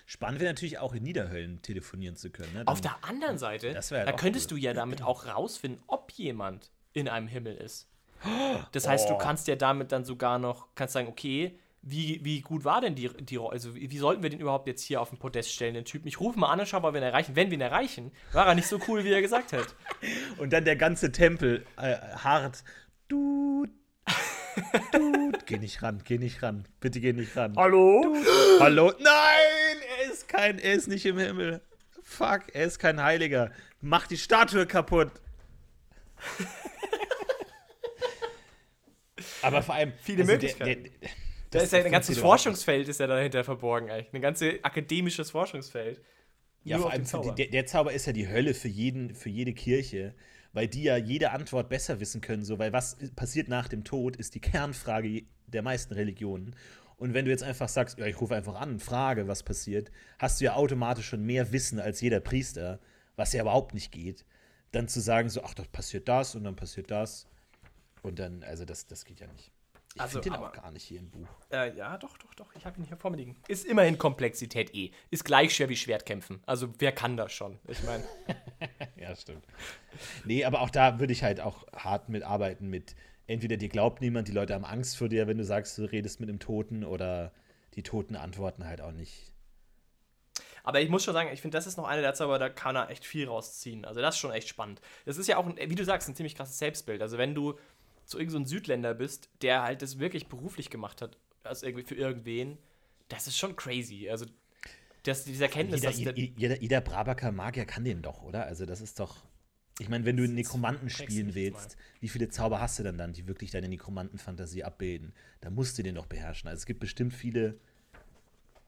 [0.07, 2.53] Spannend wäre natürlich auch in Niederhöllen telefonieren zu können.
[2.53, 2.62] Ne?
[2.66, 4.59] Auf Dann- der anderen Seite, halt da könntest cool.
[4.59, 7.88] du ja damit auch rausfinden, ob jemand in einem Himmel ist.
[8.72, 9.18] Das heißt, du Oh.
[9.18, 13.09] kannst ja damit dann sogar noch, kannst sagen, okay, wie, wie gut war denn die,
[13.09, 15.85] die also wie, wie sollten wir den überhaupt jetzt hier auf den Podest stellen, den
[15.85, 16.07] Typen?
[16.07, 17.35] Ich rufe mal an und schau mal, wen er erreichen.
[17.35, 19.74] Wenn wir ihn erreichen, war er nicht so cool, wie er gesagt hat.
[20.39, 22.62] Und dann der ganze Tempel äh, hart.
[23.09, 23.66] Du.
[24.93, 25.33] Du.
[25.47, 26.66] geh nicht ran, geh nicht ran.
[26.80, 27.55] Bitte geh nicht ran.
[27.57, 28.14] Hallo?
[28.61, 28.93] Hallo?
[29.01, 29.76] Nein!
[29.99, 31.61] Er ist kein, er ist nicht im Himmel.
[32.03, 33.51] Fuck, er ist kein Heiliger.
[33.80, 35.11] Mach die Statue kaputt.
[39.43, 39.93] Aber vor allem.
[40.03, 40.85] Viele der- Möglichkeiten.
[40.85, 41.11] der-
[41.53, 42.18] Da ist ja ein ganzes.
[42.18, 44.12] Forschungsfeld ist ja dahinter verborgen eigentlich.
[44.12, 46.00] Ein ganzes akademisches Forschungsfeld.
[46.64, 47.34] Ja, Nur vor allem für die, Zauber.
[47.34, 50.14] der, Zauber ist ja die Hölle für jeden, für jede Kirche,
[50.53, 54.16] weil die ja jede Antwort besser wissen können, so, weil was passiert nach dem Tod,
[54.16, 56.55] ist die Kernfrage der meisten Religionen.
[56.96, 60.40] Und wenn du jetzt einfach sagst, ja, ich rufe einfach an frage, was passiert, hast
[60.40, 62.78] du ja automatisch schon mehr Wissen als jeder Priester,
[63.16, 64.24] was ja überhaupt nicht geht.
[64.70, 67.26] Dann zu sagen, so, ach, das passiert das und dann passiert das.
[68.03, 69.50] Und dann, also das, das geht ja nicht.
[69.95, 71.28] Ich Also, finde den aber- auch gar nicht hier im Buch.
[71.51, 72.55] Äh, ja, doch, doch, doch.
[72.57, 73.36] Ich habe ihn hier vor mir liegen.
[73.49, 74.90] Ist immerhin Komplexität eh.
[75.11, 76.43] Ist gleich schwer wie Schwertkämpfen.
[76.47, 77.59] Also, wer kann das schon?
[77.68, 78.03] Ich meine,
[78.97, 79.45] Ja, stimmt.
[80.24, 82.95] Nee, aber auch da würde ich halt auch hart mitarbeiten mit,
[83.26, 86.20] entweder dir glaubt niemand, die Leute haben Angst vor dir, wenn du sagst, du redest
[86.20, 87.32] mit einem Toten oder
[87.74, 89.32] die Toten antworten halt auch nicht.
[90.64, 92.76] aber ich muss schon sagen, ich finde, das ist noch einer der Zauber, da kann
[92.76, 93.84] er echt viel rausziehen.
[93.84, 94.80] Also, das ist schon echt spannend.
[95.05, 97.03] Das ist ja auch, ein, wie du sagst, ein ziemlich krasses Selbstbild.
[97.03, 97.59] Also, wenn du
[98.05, 101.84] so irgend so ein Südländer bist, der halt das wirklich beruflich gemacht hat, also irgendwie
[101.84, 102.59] für irgendwen,
[103.09, 104.09] das ist schon crazy.
[104.11, 104.26] Also,
[105.03, 108.46] das, diese Erkenntnis, Jeder, dass der, jeder, jeder Brabaker Magier kann den doch, oder?
[108.46, 109.24] Also das ist doch.
[109.78, 113.14] Ich meine, wenn du einen Nekromanten spielen willst, wie viele Zauber hast du denn dann,
[113.14, 115.12] die wirklich deine Nekromantenfantasie abbilden?
[115.40, 116.48] Da musst du den doch beherrschen.
[116.48, 117.59] Also es gibt bestimmt viele,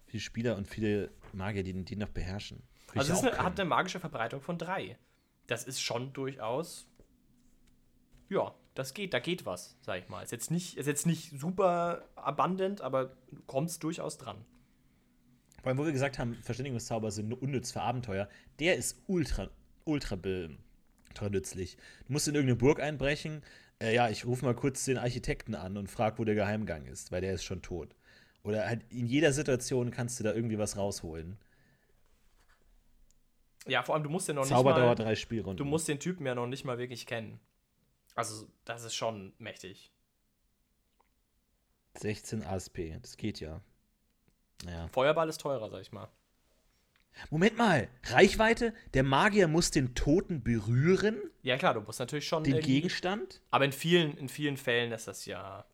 [0.07, 2.63] viele Spieler und viele Magier, die den, noch beherrschen.
[2.89, 4.99] Würde also es eine, hat eine magische Verbreitung von drei.
[5.47, 6.89] Das ist schon durchaus.
[8.31, 10.23] Ja, das geht, da geht was, sag ich mal.
[10.23, 14.45] Ist jetzt nicht, ist jetzt nicht super abundant, aber du kommst durchaus dran.
[15.63, 19.49] Vor allem, wo wir gesagt haben, Verständigungszauber sind nur unnütz für Abenteuer, der ist ultra,
[19.85, 21.79] ultra, ultra nützlich.
[22.07, 23.43] Du musst in irgendeine Burg einbrechen.
[23.81, 27.13] Äh, ja, ich rufe mal kurz den Architekten an und frage, wo der Geheimgang ist,
[27.13, 27.95] weil der ist schon tot.
[28.43, 31.39] Oder halt in jeder Situation kannst du da irgendwie was rausholen.
[33.67, 35.57] Ja, vor allem, du musst ja noch Zauber nicht mal, dauert drei Spielrunden.
[35.57, 37.41] Du musst den Typen ja noch nicht mal wirklich kennen.
[38.15, 39.91] Also, das ist schon mächtig.
[41.95, 43.61] 16 ASP, das geht ja.
[44.67, 44.89] Ja.
[44.89, 46.09] Feuerball ist teurer, sag ich mal.
[47.31, 48.75] Moment mal, Reichweite?
[48.95, 52.43] Der Magier muss den Toten berühren, Ja, klar, du musst natürlich schon.
[52.43, 53.41] den Gegenstand?
[53.51, 55.65] Aber in vielen, in vielen Fällen ist das ja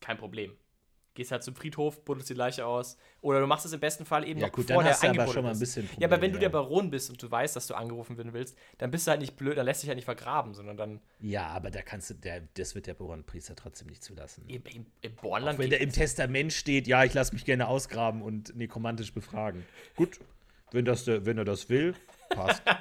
[0.00, 0.56] kein Problem.
[1.14, 2.96] Gehst halt zum Friedhof, buddelst die Leiche aus.
[3.20, 5.02] Oder du machst es im besten Fall eben Ja, noch gut, bevor dann der hast
[5.02, 6.52] du aber eingebuddelt schon mal ein bisschen Ja, aber wenn Probleme, du der ja.
[6.52, 9.36] Baron bist und du weißt, dass du angerufen werden willst, dann bist du halt nicht
[9.36, 12.42] blöd, dann lässt dich halt nicht vergraben, sondern dann Ja, aber da kannst du, der,
[12.54, 14.44] das wird der Baronpriester trotzdem nicht zulassen.
[14.48, 15.58] im, im, im Auch Bornland.
[15.58, 19.64] wenn da im Testament steht, ja, ich lasse mich gerne ausgraben und nekromantisch befragen.
[19.96, 20.18] Gut,
[20.70, 21.94] wenn, das, der- wenn er das will,
[22.30, 22.62] passt.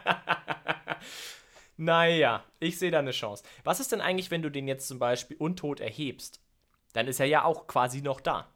[1.77, 3.43] Naja, ich sehe da eine Chance.
[3.63, 6.39] Was ist denn eigentlich, wenn du den jetzt zum Beispiel untot erhebst?
[6.93, 8.49] Dann ist er ja auch quasi noch da.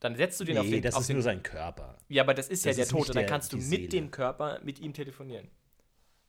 [0.00, 0.82] Dann setzt du den auf nee, den.
[0.82, 1.96] das auf ist den nur sein Körper.
[2.08, 3.00] ja, aber das ist ja das der ist Tote.
[3.02, 3.88] nicht Dann der- kannst du mit Seele.
[3.88, 5.48] dem Körper mit ihm telefonieren.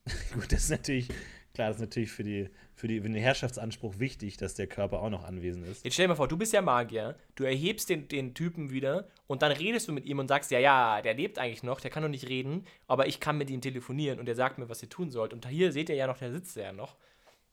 [0.33, 1.07] Gut, das ist natürlich,
[1.53, 5.01] klar, das ist natürlich für, die, für, die, für den Herrschaftsanspruch wichtig, dass der Körper
[5.01, 5.83] auch noch anwesend ist.
[5.85, 9.07] Jetzt stell dir mal vor, du bist ja Magier, du erhebst den, den Typen wieder
[9.27, 11.89] und dann redest du mit ihm und sagst, ja, ja, der lebt eigentlich noch, der
[11.89, 14.83] kann noch nicht reden, aber ich kann mit ihm telefonieren und der sagt mir, was
[14.83, 15.33] ihr tun sollt.
[15.33, 16.95] Und hier seht ihr ja noch, der sitzt ja noch.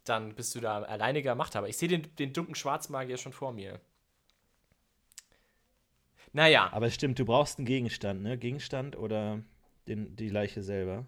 [0.05, 1.69] Dann bist du da alleiniger Machthaber.
[1.69, 3.81] Ich sehe den, den dunklen Schwarzmagier schon vor mir.
[6.33, 8.39] Naja, Aber es stimmt, du brauchst einen Gegenstand, ne?
[8.39, 9.43] Gegenstand oder
[9.89, 11.07] den, die Leiche selber.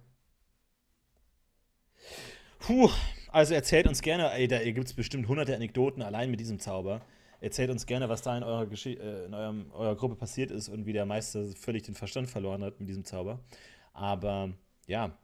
[2.59, 2.91] Puh,
[3.29, 7.01] also erzählt uns gerne, ey, da gibt es bestimmt hunderte Anekdoten allein mit diesem Zauber.
[7.41, 10.69] Erzählt uns gerne, was da in eurer, Geschi äh, in eurem, eurer Gruppe passiert ist
[10.69, 13.41] und wie der Meister völlig den Verstand verloren hat mit diesem Zauber.
[13.93, 14.53] Aber
[14.87, 15.17] ja,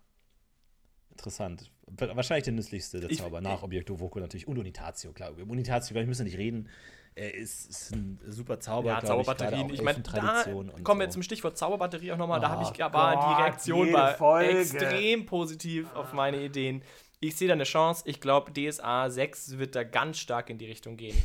[1.11, 1.71] interessant.
[1.97, 4.47] Wa- Wahrscheinlich der nützlichste der Ich- Zauber, nach Objekto Voco natürlich.
[4.49, 5.31] Und Unitatio, klar.
[5.31, 6.69] Über Unitatio, glaube ich, müssen wir nicht reden.
[7.15, 9.67] Er ist, ist ein super Zauber, ja, ich, Zauberbatterien.
[9.67, 10.45] auch Ich, meine, da
[10.85, 11.13] kommen wir so.
[11.15, 12.39] zum Stichwort Zauberbatterie auch nochmal.
[12.41, 14.61] da habe Oh ich aber die Reaktion war Folge.
[14.61, 16.83] extrem positiv auf meine Ideen.
[17.21, 18.05] Ich sehe da eine Chance.
[18.07, 21.17] Ich glaube, DSA 6 wird da ganz stark in die Richtung gehen.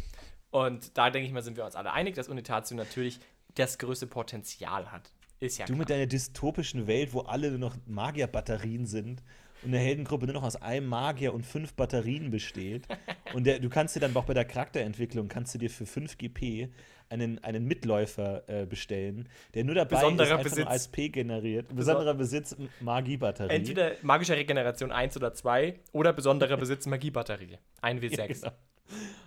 [0.50, 3.20] Und da denke ich mal, sind wir uns alle einig, dass Unitatio natürlich
[3.54, 5.12] das größte Potenzial hat.
[5.40, 5.98] Ist ja Du mit klar.
[6.00, 9.22] deiner dystopischen Welt, wo alle nur noch Magierbatterien sind
[9.64, 12.88] und eine Heldengruppe nur noch aus einem Magier und fünf Batterien besteht
[13.34, 16.18] Und der, du kannst dir dann auch bei der Charakterentwicklung, kannst du dir für 5
[16.18, 16.70] GP
[17.10, 20.68] einen, einen Mitläufer äh, bestellen, der nur dabei Besonderer ist, einfach nur Besitz.
[20.68, 21.76] ASP generiert.
[21.76, 23.54] Besonderer Besitz, Magiebatterie.
[23.54, 27.58] Entweder magische Regeneration 1 oder 2 oder besonderer Besitz Magiebatterie.
[27.82, 28.18] Ein W6.
[28.18, 28.52] Ja, genau.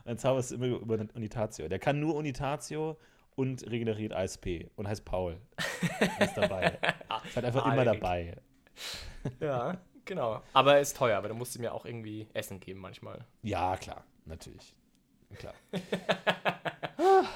[0.05, 1.68] Dann zauberst du immer über Unitatio.
[1.68, 2.99] Der kann nur Unitatio
[3.34, 5.39] und regeneriert ASP und heißt Paul.
[6.20, 6.78] ist dabei.
[7.24, 8.37] ist halt einfach immer dabei.
[9.41, 10.42] Ja, genau.
[10.54, 13.26] Aber er ist teuer, weil du musst ihm ja auch irgendwie Essen geben manchmal.
[13.42, 14.74] Ja, klar, natürlich.
[15.34, 15.54] Klar.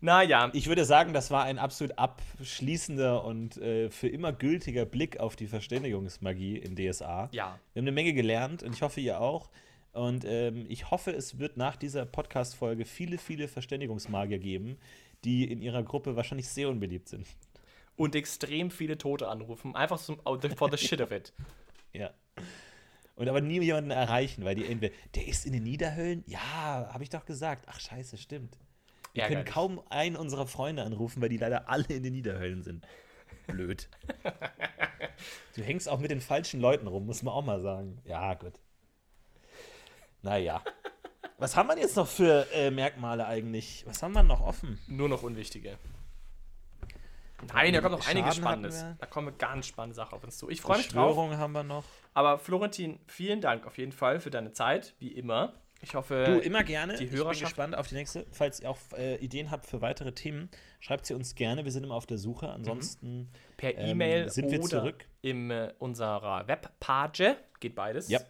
[0.00, 5.18] Naja, Ich würde sagen, das war ein absolut abschließender und äh, für immer gültiger Blick
[5.18, 7.30] auf die Verständigungsmagie in DSA.
[7.32, 7.58] ja.
[7.72, 9.48] Wir haben eine Menge gelernt und ich hoffe, ihr auch.
[9.92, 14.76] Und ähm, ich hoffe, es wird nach dieser Podcast-Folge viele, viele Verständigungsmagier geben,
[15.24, 17.26] die in ihrer Gruppe wahrscheinlich sehr unbeliebt sind.
[17.96, 19.74] Und extrem viele Tote anrufen.
[19.74, 20.18] Einfach zum,
[20.56, 21.32] for the shit of it.
[21.94, 22.10] Ja.
[23.16, 26.24] Und aber nie jemanden erreichen, weil die entweder, der ist in den Niederhöllen?
[26.26, 27.66] Ja, habe ich doch gesagt.
[27.68, 28.58] Ach, scheiße, stimmt.
[29.12, 29.54] Wir können Ärgerlich.
[29.54, 32.84] kaum einen unserer Freunde anrufen, weil die leider alle in den Niederhöllen sind.
[33.46, 33.88] Blöd.
[35.54, 38.00] du hängst auch mit den falschen Leuten rum, muss man auch mal sagen.
[38.04, 38.54] Ja, gut.
[40.22, 40.62] Naja.
[41.38, 43.84] Was haben wir jetzt noch für äh, Merkmale eigentlich?
[43.86, 44.80] Was haben wir noch offen?
[44.88, 45.78] Nur noch unwichtige.
[47.52, 48.84] Nein, da kommt noch einiges Schaden Spannendes.
[48.98, 50.48] Da kommen ganz spannende Sachen auf uns zu.
[50.48, 51.16] Ich freue mich drauf.
[51.16, 51.84] Haben wir noch.
[52.14, 55.54] Aber Florentin, vielen Dank auf jeden Fall für deine Zeit, wie immer.
[55.80, 56.94] Ich hoffe, Du, immer gerne.
[56.96, 58.24] die ich bin Hörerschaft- gespannt auf die nächste.
[58.30, 60.48] Falls ihr auch äh, Ideen habt für weitere Themen,
[60.80, 61.64] schreibt sie uns gerne.
[61.64, 62.48] Wir sind immer auf der Suche.
[62.48, 63.28] Ansonsten
[63.58, 65.06] per ähm, E-Mail sind wir oder zurück.
[65.20, 67.36] in äh, unserer Webpage.
[67.60, 68.08] Geht beides.
[68.08, 68.20] Ja.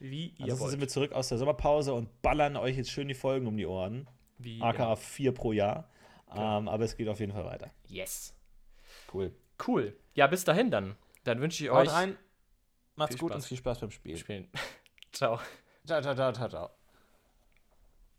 [0.00, 0.70] Wie ihr Ansonsten wollt.
[0.72, 3.66] sind wir zurück aus der Sommerpause und ballern euch jetzt schön die Folgen um die
[3.66, 4.08] Ohren.
[4.38, 5.88] Wie AKA 4 pro Jahr.
[6.30, 6.58] Genau.
[6.58, 7.70] Ähm, aber es geht auf jeden Fall weiter.
[7.86, 8.34] Yes.
[9.12, 9.34] Cool.
[9.66, 9.96] Cool.
[10.14, 10.96] Ja, bis dahin dann.
[11.24, 12.16] Dann wünsche ich Haut euch rein.
[12.96, 13.42] Macht's gut Spaß.
[13.42, 14.16] und viel Spaß beim Spiel.
[14.16, 14.50] Spielen.
[15.12, 15.40] Ciao.
[15.86, 16.77] Ciao, ciao, ciao, ciao, ciao.